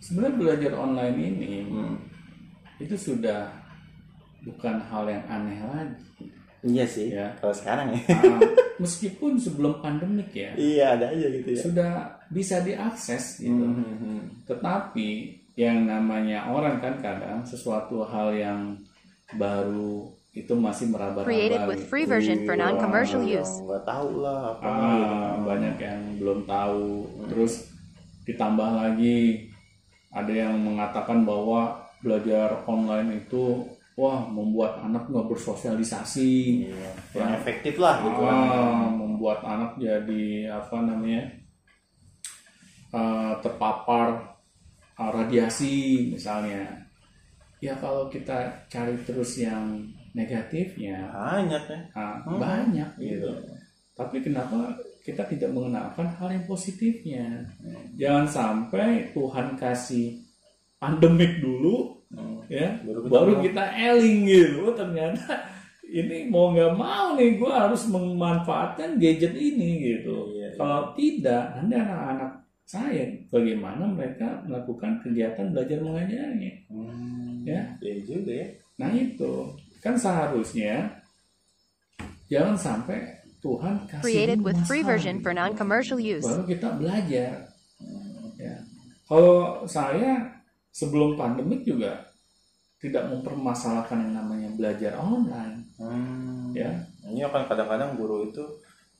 [0.00, 1.94] sebenarnya belajar online ini Hmm.
[2.78, 3.46] itu sudah
[4.40, 6.26] bukan hal yang aneh lagi.
[6.66, 7.14] Iya sih.
[7.14, 7.34] Ya.
[7.38, 8.00] Kalau sekarang ya.
[8.14, 8.40] Ah,
[8.82, 11.60] meskipun sebelum pandemik ya iya ada aja gitu ya.
[11.60, 11.92] sudah
[12.30, 13.66] bisa diakses gitu.
[13.66, 14.30] Hmm.
[14.46, 15.08] Tetapi
[15.58, 18.78] yang namanya orang kan kadang sesuatu hal yang
[19.34, 21.26] baru itu masih meraba-raba.
[21.26, 21.90] Created with gitu.
[21.90, 23.58] free version for non-commercial Iya, use.
[23.66, 24.66] Nggak tahu lah apa.
[24.70, 26.86] Ah, banyak yang belum tahu.
[27.26, 27.66] Terus
[28.22, 29.50] ditambah lagi
[30.14, 33.66] ada yang mengatakan bahwa belajar online itu
[33.98, 36.90] wah membuat anak nggak bersosialisasi, Iya.
[37.10, 38.30] Kurang efektif lah gitu kan.
[38.30, 40.24] ah, membuat anak jadi
[40.54, 41.26] apa namanya
[42.94, 44.38] ah, terpapar
[44.94, 46.86] ah, radiasi misalnya.
[47.58, 48.38] Ya kalau kita
[48.70, 49.82] cari terus yang
[50.14, 51.80] negatifnya, Banyak ya.
[51.92, 52.38] ah, Hmm.
[52.38, 53.26] banyak gitu.
[53.26, 53.30] Gitu.
[53.98, 57.50] Tapi kenapa kita tidak mengenalkan hal yang positifnya?
[57.98, 60.22] Jangan sampai Tuhan kasih
[60.78, 62.40] pandemik dulu, Hmm.
[62.48, 63.44] ya, Baru baru, ketemu.
[63.52, 64.56] kita eling gitu.
[64.64, 65.28] Oh, ternyata
[65.84, 70.32] ini mau nggak mau nih, gue harus memanfaatkan gadget ini gitu.
[70.32, 70.56] Iya, iya.
[70.56, 72.30] Kalau tidak, nanti anak-anak
[72.68, 76.52] saya bagaimana mereka melakukan kegiatan belajar mengajarnya?
[76.68, 77.44] Hmm.
[77.48, 77.60] Ya.
[77.80, 78.48] Iya juga ya.
[78.76, 79.32] Nah itu
[79.80, 81.00] kan seharusnya
[82.28, 82.98] jangan sampai
[83.40, 85.24] Tuhan kasih Created with masalah free version gitu.
[85.24, 86.24] for non-commercial use.
[86.24, 87.32] baru kita belajar.
[88.36, 88.54] Ya.
[89.08, 90.37] Kalau saya
[90.78, 92.06] sebelum pandemik juga
[92.78, 96.54] tidak mempermasalahkan yang namanya belajar online, Hmm.
[96.54, 96.70] ya.
[97.02, 98.44] Ini kan kadang-kadang guru itu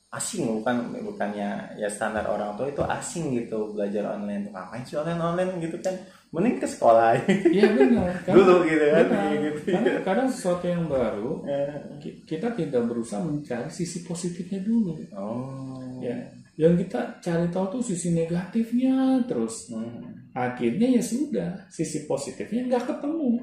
[0.09, 4.97] asing bukan bukannya ya standar orang tua itu asing gitu belajar online tuh ngapain sih
[4.97, 5.93] online online gitu kan
[6.31, 8.16] mending ke sekolah Iya benar.
[8.24, 9.31] Karena- dulu gitu kan benar.
[9.37, 14.97] Gitu Karena kadang sesuatu yang baru Eh, ki- kita tidak berusaha mencari sisi positifnya dulu.
[15.12, 16.16] oh Ya.
[16.57, 19.68] Yang kita cari tahu tuh sisi negatifnya terus.
[19.68, 20.28] Hmm.
[20.39, 23.43] Akhirnya ya sudah sisi positifnya nggak ketemu.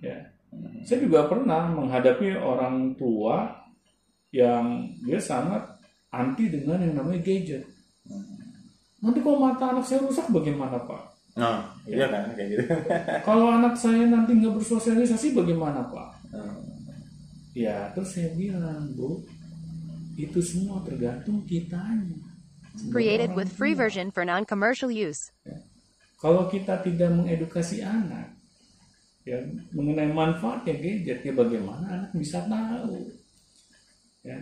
[0.00, 0.32] Ya.
[0.82, 3.52] Saya juga pernah menghadapi orang tua
[4.32, 5.60] yang dia sangat
[6.08, 7.68] anti dengan yang namanya gadget.
[9.04, 11.12] Nanti kalau mata anak saya rusak bagaimana pak?
[11.36, 12.64] Nah iya kan kayak gitu.
[13.28, 16.10] Kalau anak saya nanti nggak bersosialisasi bagaimana pak?
[16.32, 16.64] Hmm.
[17.52, 19.20] ya terus saya bilang bu
[20.16, 22.31] itu semua tergantung kitanya
[22.92, 25.32] Created with free version for non-commercial use.
[26.16, 28.32] Kalau kita tidak mengedukasi anak
[29.22, 29.38] ya
[29.70, 33.10] mengenai manfaatnya gadget, ya bagaimana anak bisa tahu?
[34.26, 34.38] Ya.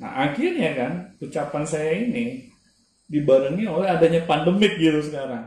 [0.00, 2.48] Nah akhirnya kan ucapan saya ini
[3.08, 5.44] dibarengi oleh adanya pandemik gitu sekarang.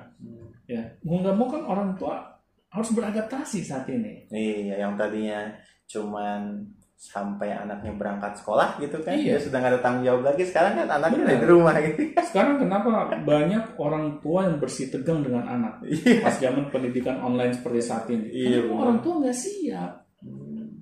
[0.69, 2.21] Ya mau nggak mau kan orang tua
[2.69, 4.27] harus beradaptasi saat ini.
[4.29, 5.55] iya yang tadinya
[5.87, 6.67] cuman
[6.97, 9.37] sampai anaknya berangkat sekolah gitu kan Iya.
[9.37, 12.57] dia sudah nggak ada tanggung jawab lagi sekarang kan anaknya ada di rumah gitu Sekarang
[12.57, 12.87] kenapa
[13.21, 16.25] banyak orang tua yang bersih tegang dengan anak Iya.
[16.25, 18.25] pas zaman pendidikan online seperti saat ini?
[18.33, 19.91] Iya, Karena orang tua nggak siap.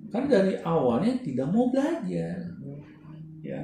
[0.08, 2.48] Kan dari awalnya tidak mau belajar.
[3.44, 3.60] Ya,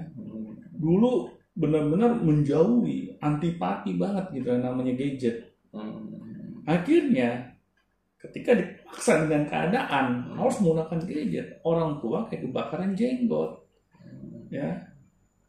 [0.76, 1.26] dulu
[1.56, 5.56] benar-benar menjauhi, antipati banget gitu namanya gadget.
[5.72, 6.04] Hmm.
[6.68, 7.51] Akhirnya
[8.22, 13.50] ketika dipaksa dengan keadaan harus menggunakan gadget, orang tua kayak kebakaran jenggot.
[14.48, 14.70] Ya.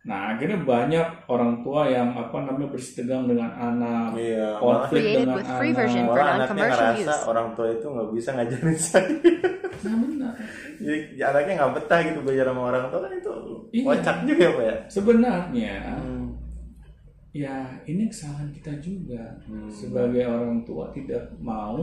[0.03, 5.47] Nah, akhirnya banyak orang tua yang apa namanya bersitegang dengan anak, iya konflik dengan with
[5.55, 6.11] free version anak.
[6.11, 7.23] for malah anaknya ngerasa use.
[7.23, 9.07] orang tua itu nggak bisa ngajarin saya
[9.83, 10.33] Nah, benar.
[10.79, 13.31] jadi anaknya nggak betah gitu belajar sama orang tua kan itu
[13.71, 13.83] Iya.
[13.85, 16.25] kocak juga pak ya Sebenarnya Hmm.
[17.31, 17.55] ya
[17.85, 19.71] ini kesalahan kita juga Hmm.
[19.71, 21.79] sebagai orang tua tidak mau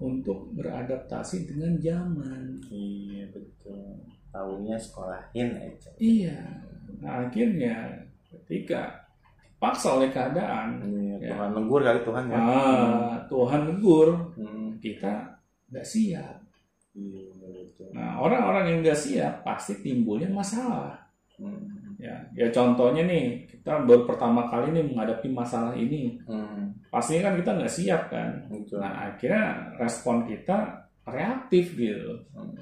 [0.00, 2.56] untuk beradaptasi dengan zaman.
[2.66, 6.38] iya betul tahunya sekolahin aja Iya.
[6.98, 9.08] Nah, akhirnya ketika
[9.56, 11.30] paksa oleh keadaan, iya, Ya.
[11.30, 15.36] Tuhan negur kali Tuhan ya ah, Tuhan negur, Hmm, kita
[15.68, 16.36] nggak siap.
[16.92, 20.96] iya betul Nah, orang-orang yang nggak siap pasti timbulnya masalah.
[21.36, 26.16] Hmm, Ya, ya contohnya nih, kita baru pertama kali nih menghadapi masalah ini.
[26.24, 28.48] hmm, Pastinya kan kita nggak siap kan.
[28.48, 32.24] betul Nah, akhirnya respon kita reaktif gitu.
[32.32, 32.56] Hmm,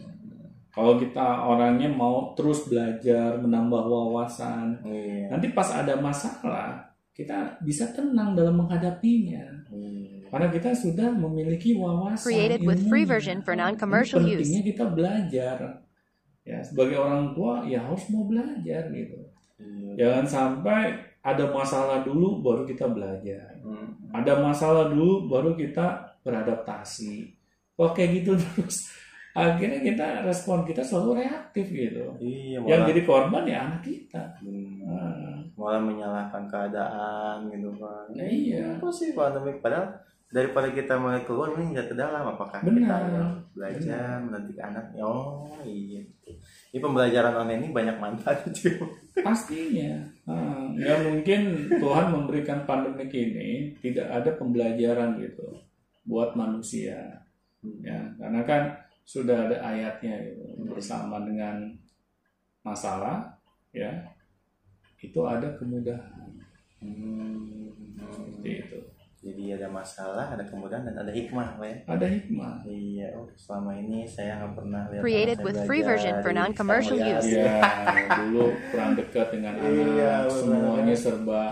[0.75, 7.91] Kalau kita orangnya mau terus belajar, menambah wawasan, iya nanti pas ada masalah, kita bisa
[7.95, 9.43] tenang dalam menghadapinya.
[9.75, 12.27] iya Karena kita sudah memiliki wawasan.
[12.27, 14.45] Created with free version for Ini non-commercial use.
[14.45, 15.57] Pentingnya kita belajar.
[16.49, 19.21] Ya, sebagai orang tua ya harus mau belajar gitu.
[19.59, 20.83] Iya Jangan sampai
[21.21, 23.59] ada masalah dulu baru kita belajar.
[23.61, 27.35] Hmm, Ada masalah dulu baru kita beradaptasi.
[27.75, 28.89] Kok kayak gitu terus
[29.35, 32.15] akhirnya kita respon kita selalu reaktif gitu.
[32.19, 34.23] iya Yang jadi korban ya anak kita.
[34.41, 38.73] Hmm, Nah, malah menyalahkan keadaan gitu kan Nah, iya.
[38.73, 39.91] apa sih pandemi padahal
[40.29, 43.33] daripada kita mulai keluar ini nggak ke dalam apakah kita Benar.
[43.57, 46.05] belajar mendidik anak oh iya
[46.69, 48.85] ini pembelajaran online ini banyak manfaat juga
[49.19, 49.99] Pastinya.
[50.31, 55.59] Nah, ya mungkin Tuhan memberikan pandemi ini tidak ada pembelajaran gitu
[56.07, 57.19] buat manusia.
[57.83, 58.63] Ya, karena kan
[59.03, 60.71] sudah ada ayatnya gitu.
[60.71, 61.75] bersama dengan
[62.63, 63.25] masalah
[63.73, 63.91] ya
[65.01, 66.31] itu ada kemudahan
[66.79, 68.79] Hmm, seperti itu.
[69.19, 72.63] Jadi ada masalah ada kemudahan dan ada hikmah ya Ada hikmah.
[72.65, 76.95] iya oh, selama ini saya nggak pernah lihat Created with free version for di non-commercial
[76.95, 77.27] Samoyas.
[77.27, 77.35] use.
[77.35, 77.59] Ya,
[78.15, 80.31] dulu kurang dekat dengan Iya, anak, benar.
[80.31, 81.43] semuanya serba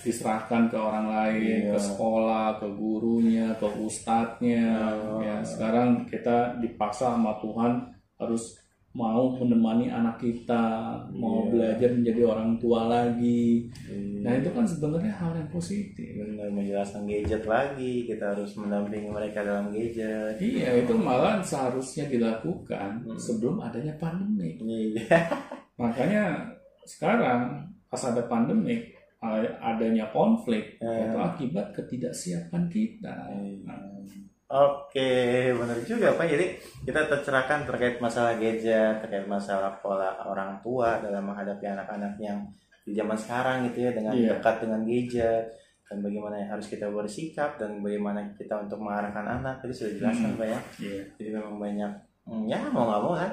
[0.00, 1.72] diserahkan ke orang lain, Iya.
[1.72, 4.92] ke sekolah, ke gurunya, ke ustadznya.
[4.96, 5.20] Oh.
[5.20, 7.84] Ya, sekarang kita dipaksa sama Tuhan
[8.16, 8.59] harus
[8.90, 10.66] mau menemani anak kita,
[11.12, 11.48] mau Iya.
[11.48, 13.70] belajar menjadi orang tua lagi.
[13.86, 14.18] Iya.
[14.20, 16.10] Nah, itu kan sebenarnya hal yang positif.
[16.10, 23.06] benar menjelaskan gadget lagi kita harus mendampingi mereka dalam gadget Iya, itu malah seharusnya dilakukan
[23.06, 23.14] Hmm.
[23.14, 24.58] sebelum adanya pandemi.
[24.58, 25.06] iya
[25.78, 26.50] Makanya
[26.82, 31.06] sekarang pas ada pandemik a- adanya konflik Ya.
[31.06, 33.14] itu akibat ketidaksiapan kita.
[33.30, 33.54] Iya.
[33.64, 34.02] Nah,
[34.50, 35.10] Oke,
[35.54, 36.26] benar juga Pak.
[36.26, 36.46] Jadi
[36.82, 42.42] kita tercerahkan terkait masalah gadget, terkait masalah pola orang tua dalam menghadapi anak-anak yang
[42.82, 44.34] di zaman sekarang gitu ya dengan Iya.
[44.34, 45.44] dekat dengan gadget
[45.86, 50.28] dan bagaimana yang harus kita bersikap dan bagaimana kita untuk mengarahkan anak itu sudah jelaskan
[50.28, 50.38] Hmm.
[50.38, 50.58] Pak ya.
[50.80, 53.30] Iya, Jadi memang banyak hmm, ya mau nggak mau kan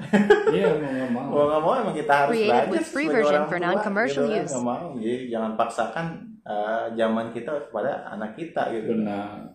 [0.52, 1.26] iya mau nggak mau.
[1.34, 3.66] mau nggak mau emang kita harus Created belajar with free sebagai version orang for tua,
[3.68, 4.44] non-commercial gitu kan.
[4.44, 4.52] use.
[4.54, 6.06] Nggak mau jadi jangan paksakan
[6.44, 9.47] eh, zaman kita kepada anak kita gitu Benar,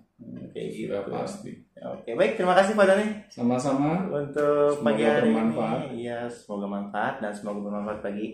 [0.48, 1.50] kayak gitu sudah pasti.
[1.76, 2.32] oke baik.
[2.36, 3.06] Terima kasih Pak Doni.
[3.26, 3.92] Sama-sama.
[4.06, 5.78] untuk Semoga pagi hari bermanfaat.
[5.88, 8.26] ini iya semoga manfaat dan semoga bermanfaat bagi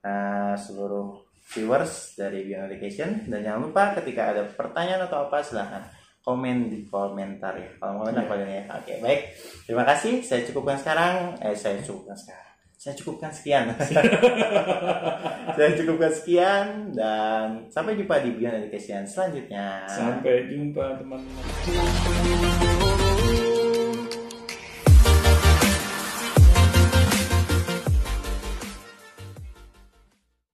[0.00, 1.06] uh, seluruh
[1.46, 3.10] viewers dari Beyond Education.
[3.26, 5.84] Dan jangan lupa ketika ada pertanyaan atau apa silahkan
[6.20, 7.68] komen di komentar ya.
[7.76, 8.30] Kalau komentar Iya.
[8.30, 8.62] apa ya.
[8.74, 9.20] Oke baik.
[9.64, 10.20] Terima kasih.
[10.20, 11.36] Saya cukupkan sekarang.
[11.38, 12.52] Eh saya cukupkan sekarang
[12.84, 13.72] saya cukupkan sekian
[15.56, 21.44] saya cukupkan sekian dan sampai jumpa di Beyond Education selanjutnya Sampai jumpa teman-teman.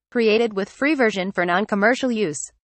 [0.07, 2.55] Created with free version for non-commercial use.